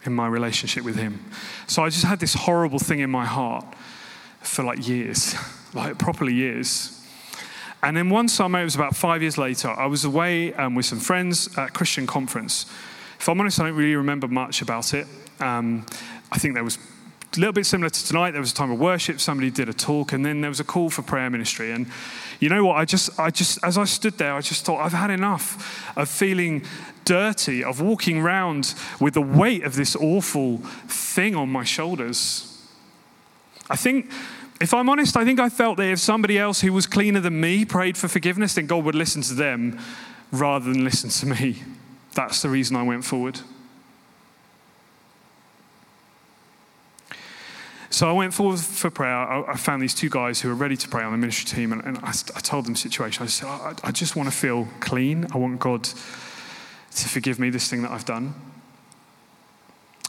in 0.05 0.13
my 0.13 0.27
relationship 0.27 0.83
with 0.83 0.95
him. 0.95 1.23
So 1.67 1.83
I 1.83 1.89
just 1.89 2.05
had 2.05 2.19
this 2.19 2.33
horrible 2.33 2.79
thing 2.79 2.99
in 2.99 3.09
my 3.09 3.25
heart 3.25 3.65
for 4.41 4.63
like 4.63 4.87
years, 4.87 5.35
like 5.73 5.97
properly 5.97 6.33
years. 6.33 7.02
And 7.83 7.97
then 7.97 8.09
one 8.09 8.29
summer, 8.29 8.61
it 8.61 8.63
was 8.63 8.75
about 8.75 8.95
five 8.95 9.21
years 9.21 9.37
later, 9.37 9.69
I 9.69 9.87
was 9.87 10.05
away 10.05 10.53
um, 10.53 10.73
with 10.73 10.85
some 10.85 10.99
friends 10.99 11.49
at 11.57 11.67
a 11.69 11.71
Christian 11.71 12.07
conference. 12.07 12.65
If 13.19 13.27
I'm 13.27 13.39
honest, 13.39 13.59
I 13.59 13.65
don't 13.65 13.75
really 13.75 13.95
remember 13.95 14.29
much 14.29 14.61
about 14.61 14.93
it. 14.93 15.05
Um, 15.41 15.85
I 16.31 16.37
think 16.37 16.53
there 16.53 16.63
was 16.63 16.77
a 17.35 17.39
little 17.39 17.51
bit 17.51 17.65
similar 17.65 17.89
to 17.89 18.05
tonight. 18.05 18.31
There 18.31 18.39
was 18.39 18.53
a 18.53 18.55
time 18.55 18.71
of 18.71 18.79
worship, 18.79 19.19
somebody 19.19 19.49
did 19.51 19.67
a 19.67 19.73
talk, 19.73 20.13
and 20.13 20.25
then 20.25 20.39
there 20.39 20.49
was 20.49 20.61
a 20.61 20.63
call 20.63 20.89
for 20.89 21.01
prayer 21.01 21.29
ministry. 21.29 21.71
And 21.71 21.87
you 22.39 22.47
know 22.47 22.63
what? 22.63 22.77
I 22.77 22.85
just, 22.85 23.19
I 23.19 23.29
just, 23.29 23.59
as 23.63 23.77
I 23.77 23.83
stood 23.83 24.17
there, 24.17 24.33
I 24.33 24.39
just 24.39 24.63
thought, 24.63 24.79
I've 24.79 24.93
had 24.93 25.09
enough 25.09 25.97
of 25.97 26.07
feeling 26.07 26.63
dirty, 27.03 27.63
of 27.65 27.81
walking 27.81 28.19
around 28.19 28.75
with 29.01 29.13
the 29.13 29.21
weight 29.21 29.63
of 29.63 29.75
this 29.75 29.93
awful 29.95 30.59
thing 30.87 31.35
on 31.35 31.49
my 31.49 31.65
shoulders. 31.65 32.49
I 33.69 33.75
think, 33.75 34.09
if 34.61 34.73
I'm 34.73 34.89
honest, 34.89 35.17
I 35.17 35.25
think 35.25 35.39
I 35.39 35.49
felt 35.49 35.77
that 35.77 35.87
if 35.87 35.99
somebody 35.99 36.37
else 36.37 36.61
who 36.61 36.71
was 36.71 36.87
cleaner 36.87 37.19
than 37.19 37.39
me 37.39 37.65
prayed 37.65 37.97
for 37.97 38.07
forgiveness, 38.07 38.55
then 38.55 38.67
God 38.67 38.85
would 38.85 38.95
listen 38.95 39.21
to 39.23 39.33
them 39.33 39.79
rather 40.31 40.71
than 40.71 40.83
listen 40.83 41.09
to 41.09 41.25
me. 41.25 41.63
That's 42.13 42.41
the 42.41 42.49
reason 42.49 42.75
I 42.75 42.83
went 42.83 43.05
forward. 43.05 43.39
So 47.93 48.09
I 48.09 48.11
went 48.11 48.33
forward 48.33 48.59
for 48.59 48.89
prayer. 48.89 49.15
I, 49.15 49.55
found 49.55 49.79
these 49.79 49.93
two 49.93 50.09
guys 50.09 50.41
who 50.41 50.49
were 50.49 50.55
ready 50.55 50.75
to 50.75 50.89
pray 50.89 51.03
on 51.03 51.11
the 51.11 51.17
ministry 51.17 51.55
team, 51.55 51.71
and, 51.71 51.99
I, 51.99 52.11
told 52.11 52.65
them 52.65 52.73
the 52.73 52.79
situation. 52.79 53.23
I 53.23 53.27
said, 53.27 53.47
I 53.83 53.91
just 53.91 54.15
want 54.15 54.27
to 54.27 54.35
feel 54.35 54.67
clean. 54.79 55.27
I 55.31 55.37
want 55.37 55.59
God 55.59 55.83
to 55.83 57.07
forgive 57.07 57.37
me 57.37 57.51
this 57.51 57.69
thing 57.69 57.83
that 57.83 57.91
I've 57.91 58.03
done. 58.03 58.33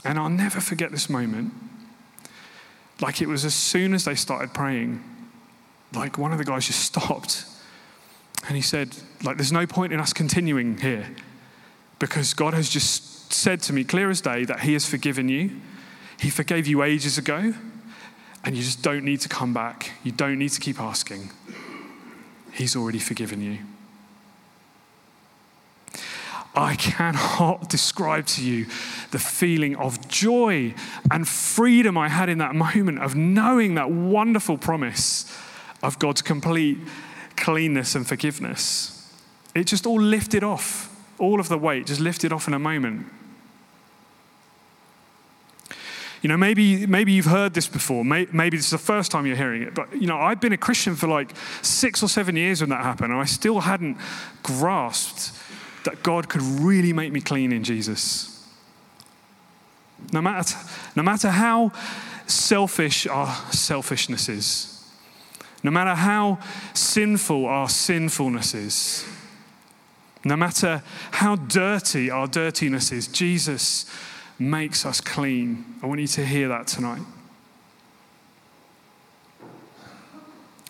And 0.03 0.19
I'll 0.19 0.31
never 0.31 0.61
forget 0.61 0.93
this 0.93 1.11
moment. 1.11 1.53
Like 3.01 3.21
it 3.21 3.29
was 3.29 3.45
as 3.45 3.55
soon 3.55 3.95
as 3.95 4.05
they 4.05 4.15
started 4.15 4.55
praying, 4.55 5.03
like 5.93 6.19
one 6.19 6.33
of 6.33 6.39
the 6.39 6.45
guys 6.45 6.67
just 6.67 6.81
stopped. 6.93 7.45
And 8.47 8.57
he 8.57 8.63
said, 8.63 8.95
like, 9.23 9.37
there's 9.37 9.53
no 9.53 9.67
point 9.67 9.93
in 9.93 10.01
us 10.01 10.13
continuing 10.13 10.79
here 10.79 11.07
because 11.99 12.35
God 12.35 12.53
has 12.53 12.69
just 12.69 13.33
said 13.33 13.63
to 13.63 13.73
me 13.73 13.85
clear 13.85 14.11
as 14.11 14.21
day 14.21 14.45
that 14.45 14.61
He 14.61 14.75
has 14.75 14.87
forgiven 14.87 15.29
you. 15.29 15.61
He 16.21 16.31
forgave 16.31 16.67
you 16.67 16.83
ages 16.83 17.19
ago. 17.19 17.55
And 18.45 18.55
you 18.55 18.63
just 18.63 18.83
don't 18.83 19.05
need 19.05 19.21
to 19.23 19.29
come 19.29 19.55
back. 19.55 19.93
You 20.03 20.13
don't 20.13 20.39
need 20.39 20.51
to 20.51 20.61
keep 20.61 20.79
asking. 20.79 21.31
He's 22.53 22.77
already 22.77 22.99
forgiven 22.99 23.41
you. 23.41 23.59
I 26.55 26.77
cannot 26.77 27.69
describe 27.69 28.27
to 28.27 28.45
you 28.45 28.67
the 29.11 29.19
feeling 29.19 29.77
of 29.77 30.09
joy 30.09 30.75
and 31.11 31.27
freedom 31.27 31.99
I 31.99 32.09
had 32.09 32.29
in 32.29 32.39
that 32.39 32.55
moment 32.55 33.03
of 33.03 33.17
knowing 33.17 33.75
that 33.75 33.91
wonderful 33.91 34.57
promise 34.57 35.27
of 35.83 35.99
God's 35.99 36.23
complete 36.23 36.79
cleanness 37.37 37.95
and 37.95 38.07
forgiveness. 38.07 39.13
It 39.55 39.65
just 39.65 39.87
all 39.87 40.01
lifted 40.01 40.45
off, 40.45 40.95
all 41.19 41.41
of 41.41 41.49
the 41.49 41.59
weight 41.59 41.87
just 41.87 42.01
lifted 42.01 42.33
off 42.33 42.49
in 42.49 42.55
a 42.55 42.59
moment. 42.59 43.07
You 46.23 46.29
know, 46.29 46.39
maybe, 46.39 46.87
maybe 46.87 47.13
you've 47.13 47.27
heard 47.27 47.53
this 47.53 47.69
before. 47.69 48.03
Maybe 48.03 48.57
this 48.57 48.65
is 48.65 48.71
the 48.71 48.79
first 48.79 49.11
time 49.11 49.27
you're 49.27 49.37
hearing 49.37 49.61
it. 49.61 49.75
But, 49.75 49.95
you 49.95 50.07
know, 50.07 50.17
I've 50.17 50.41
been 50.41 50.55
a 50.55 50.57
Christian 50.57 50.97
for 50.97 51.07
like 51.07 51.35
six 51.61 52.03
or 52.03 52.09
seven 52.09 52.35
years 52.35 52.63
when 52.63 52.71
that 52.71 52.83
happened, 52.83 53.13
and 53.13 53.21
I 53.21 53.27
still 53.27 53.61
hadn't 53.61 53.99
grasped 54.43 55.33
that 55.85 56.03
God 56.03 56.29
could 56.29 56.43
really 56.43 56.93
make 56.93 57.13
me 57.13 57.21
clean 57.21 57.53
in 57.53 57.63
Jesus. 57.63 58.47
No 60.13 60.21
matter, 60.21 60.57
no 60.97 61.03
matter 61.03 61.31
how 61.31 61.73
selfish 62.27 63.07
our 63.07 63.35
selfishness 63.53 64.29
is, 64.29 64.85
no 65.63 65.71
matter 65.71 65.95
how 65.95 66.39
sinful 66.75 67.47
our 67.47 67.69
sinfulness 67.69 68.55
is, 68.55 69.07
no 70.25 70.37
matter 70.37 70.83
how 71.13 71.37
dirty 71.37 72.11
our 72.11 72.27
dirtiness 72.27 72.93
is, 72.93 73.09
Jesus 73.09 73.87
makes 74.39 74.85
us 74.85 75.01
clean. 75.01 75.65
I 75.83 75.87
want 75.87 76.01
you 76.01 76.07
to 76.09 76.25
hear 76.25 76.49
that 76.49 76.67
tonight. 76.67 77.03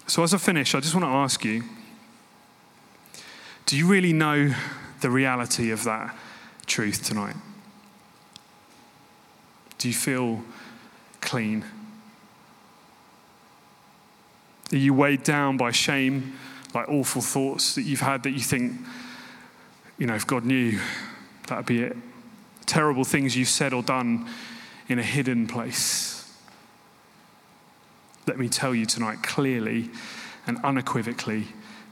So, 0.07 0.22
as 0.22 0.35
I 0.35 0.38
finish, 0.38 0.74
I 0.74 0.81
just 0.81 0.94
want 0.94 1.05
to 1.05 1.11
ask 1.11 1.44
you 1.44 1.62
do 3.66 3.79
you 3.79 3.87
really 3.87 4.12
know 4.12 4.55
the 5.05 5.11
reality 5.11 5.71
of 5.71 5.85
that 5.85 6.17
truth 6.64 7.05
tonight? 7.05 7.37
Do 9.77 9.88
you 9.88 9.95
feel 9.95 10.43
clean? 11.21 11.62
Are 14.73 14.77
you 14.79 14.95
weighed 14.95 15.23
down 15.23 15.59
by 15.59 15.73
shame, 15.73 16.38
like 16.73 16.88
awful 16.88 17.21
thoughts 17.21 17.75
that 17.75 17.83
you've 17.83 18.01
had 18.01 18.23
that 18.23 18.31
you 18.31 18.40
think, 18.40 18.81
you 19.99 20.07
know, 20.07 20.14
if 20.14 20.27
God 20.27 20.47
knew, 20.47 20.81
that'd 21.49 21.67
be 21.67 21.83
it? 21.83 21.97
terrible 22.67 23.05
things 23.05 23.37
you've 23.37 23.49
said 23.49 23.73
or 23.73 23.83
done 23.83 24.27
in 24.88 24.99
a 24.99 25.03
hidden 25.03 25.47
place. 25.47 26.35
Let 28.27 28.38
me 28.38 28.49
tell 28.49 28.75
you 28.75 28.87
tonight 28.87 29.23
clearly 29.23 29.90
and 30.47 30.59
unequivocally 30.64 31.49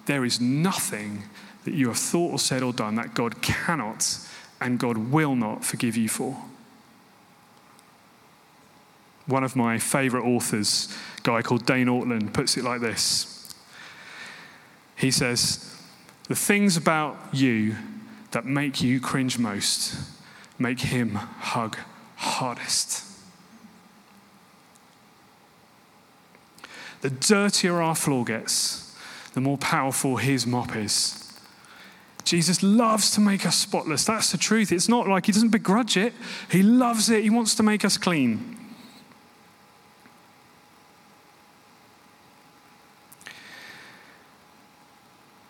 there 0.06 0.24
is 0.24 0.40
nothing 0.40 1.24
that 1.64 1.74
you 1.74 1.88
have 1.88 1.98
thought 1.98 2.32
or 2.32 2.38
said 2.38 2.62
or 2.62 2.72
done 2.72 2.96
that 2.96 3.14
God 3.14 3.40
cannot 3.42 4.18
and 4.60 4.78
God 4.78 4.96
will 4.96 5.34
not 5.34 5.64
forgive 5.64 5.96
you 5.96 6.08
for. 6.08 6.36
One 9.26 9.44
of 9.44 9.54
my 9.54 9.78
favorite 9.78 10.24
authors, 10.24 10.94
a 11.18 11.20
guy 11.22 11.42
called 11.42 11.64
Dane 11.64 11.86
Ortlund, 11.86 12.32
puts 12.32 12.56
it 12.56 12.64
like 12.64 12.80
this 12.80 13.54
He 14.96 15.10
says, 15.10 15.76
The 16.28 16.36
things 16.36 16.76
about 16.76 17.16
you 17.32 17.76
that 18.32 18.44
make 18.44 18.82
you 18.82 19.00
cringe 19.00 19.38
most 19.38 19.96
make 20.62 20.80
him 20.80 21.14
hug 21.14 21.76
hardest. 22.16 23.04
The 27.00 27.10
dirtier 27.10 27.82
our 27.82 27.96
floor 27.96 28.24
gets, 28.24 28.96
the 29.34 29.40
more 29.40 29.58
powerful 29.58 30.16
his 30.16 30.46
mop 30.46 30.76
is. 30.76 31.21
Jesus 32.24 32.62
loves 32.62 33.10
to 33.12 33.20
make 33.20 33.44
us 33.44 33.56
spotless. 33.56 34.04
That's 34.04 34.32
the 34.32 34.38
truth. 34.38 34.72
It's 34.72 34.88
not 34.88 35.08
like 35.08 35.26
he 35.26 35.32
doesn't 35.32 35.50
begrudge 35.50 35.96
it, 35.96 36.12
he 36.50 36.62
loves 36.62 37.10
it. 37.10 37.22
He 37.22 37.30
wants 37.30 37.54
to 37.56 37.62
make 37.62 37.84
us 37.84 37.96
clean. 37.96 38.58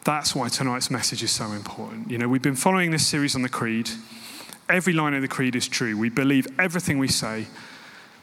That's 0.04 0.34
why 0.34 0.48
tonight's 0.48 0.90
message 0.90 1.22
is 1.22 1.30
so 1.30 1.52
important. 1.52 2.10
You 2.10 2.18
know, 2.18 2.28
we've 2.28 2.42
been 2.42 2.56
following 2.56 2.90
this 2.90 3.06
series 3.06 3.36
on 3.36 3.42
the 3.42 3.48
Creed. 3.48 3.88
Every 4.68 4.92
line 4.92 5.14
of 5.14 5.22
the 5.22 5.28
Creed 5.28 5.54
is 5.54 5.68
true. 5.68 5.96
We 5.96 6.08
believe 6.08 6.48
everything 6.58 6.98
we 6.98 7.08
say. 7.08 7.46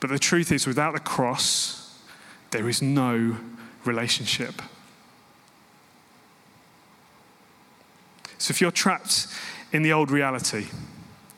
But 0.01 0.09
the 0.09 0.19
truth 0.19 0.51
is, 0.51 0.67
without 0.67 0.93
the 0.93 0.99
cross, 0.99 1.97
there 2.51 2.67
is 2.67 2.81
no 2.81 3.38
relationship. 3.85 4.62
So 8.39 8.52
if 8.52 8.62
you're 8.62 8.71
trapped 8.71 9.28
in 9.71 9.84
the 9.84 9.93
old 9.93 10.10
reality, 10.10 10.65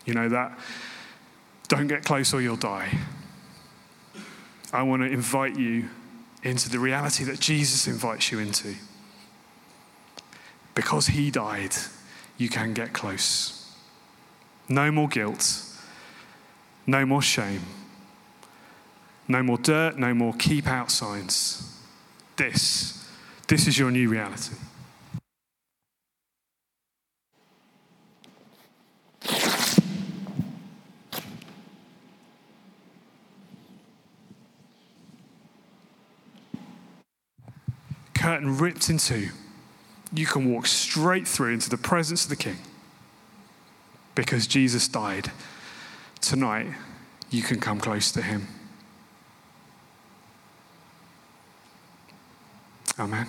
you 0.06 0.14
know, 0.14 0.30
that 0.30 0.58
don't 1.68 1.88
get 1.88 2.06
close 2.06 2.34
or 2.34 2.42
you'll 2.42 2.56
die, 2.56 2.98
I 4.72 4.84
want 4.84 5.02
to 5.02 5.10
invite 5.10 5.58
you 5.58 5.90
into 6.44 6.70
the 6.70 6.80
reality 6.80 7.24
that 7.26 7.40
Jesus 7.40 7.88
invites 7.88 8.32
you 8.32 8.40
into. 8.40 8.76
Because 10.76 11.08
he 11.08 11.30
died, 11.30 11.76
you 12.38 12.50
can 12.50 12.74
get 12.74 12.94
close. 12.94 13.76
No 14.70 14.92
more 14.92 15.10
guilt, 15.10 15.64
no 16.88 17.06
more 17.06 17.22
shame, 17.22 17.62
no 19.28 19.44
more 19.44 19.58
dirt, 19.58 19.98
no 19.98 20.14
more 20.14 20.34
keep 20.34 20.68
out 20.68 20.92
signs. 20.92 21.78
This, 22.38 23.10
this 23.48 23.68
is 23.68 23.78
your 23.78 23.92
new 23.92 24.08
reality. 24.08 24.56
Curtain 38.22 38.58
ripped 38.58 38.90
in 38.90 38.98
two 38.98 39.30
you 40.14 40.26
can 40.26 40.52
walk 40.52 40.68
straight 40.68 41.28
through 41.28 41.54
into 41.54 41.70
the 41.70 41.78
presence 41.78 42.24
of 42.24 42.30
the 42.30 42.36
King 42.36 42.58
because 44.14 44.46
Jesus 44.46 44.88
died. 44.88 45.32
Tonight, 46.20 46.68
you 47.30 47.42
can 47.42 47.60
come 47.60 47.80
close 47.80 48.12
to 48.12 48.22
him. 48.22 48.48
Amen. 53.00 53.28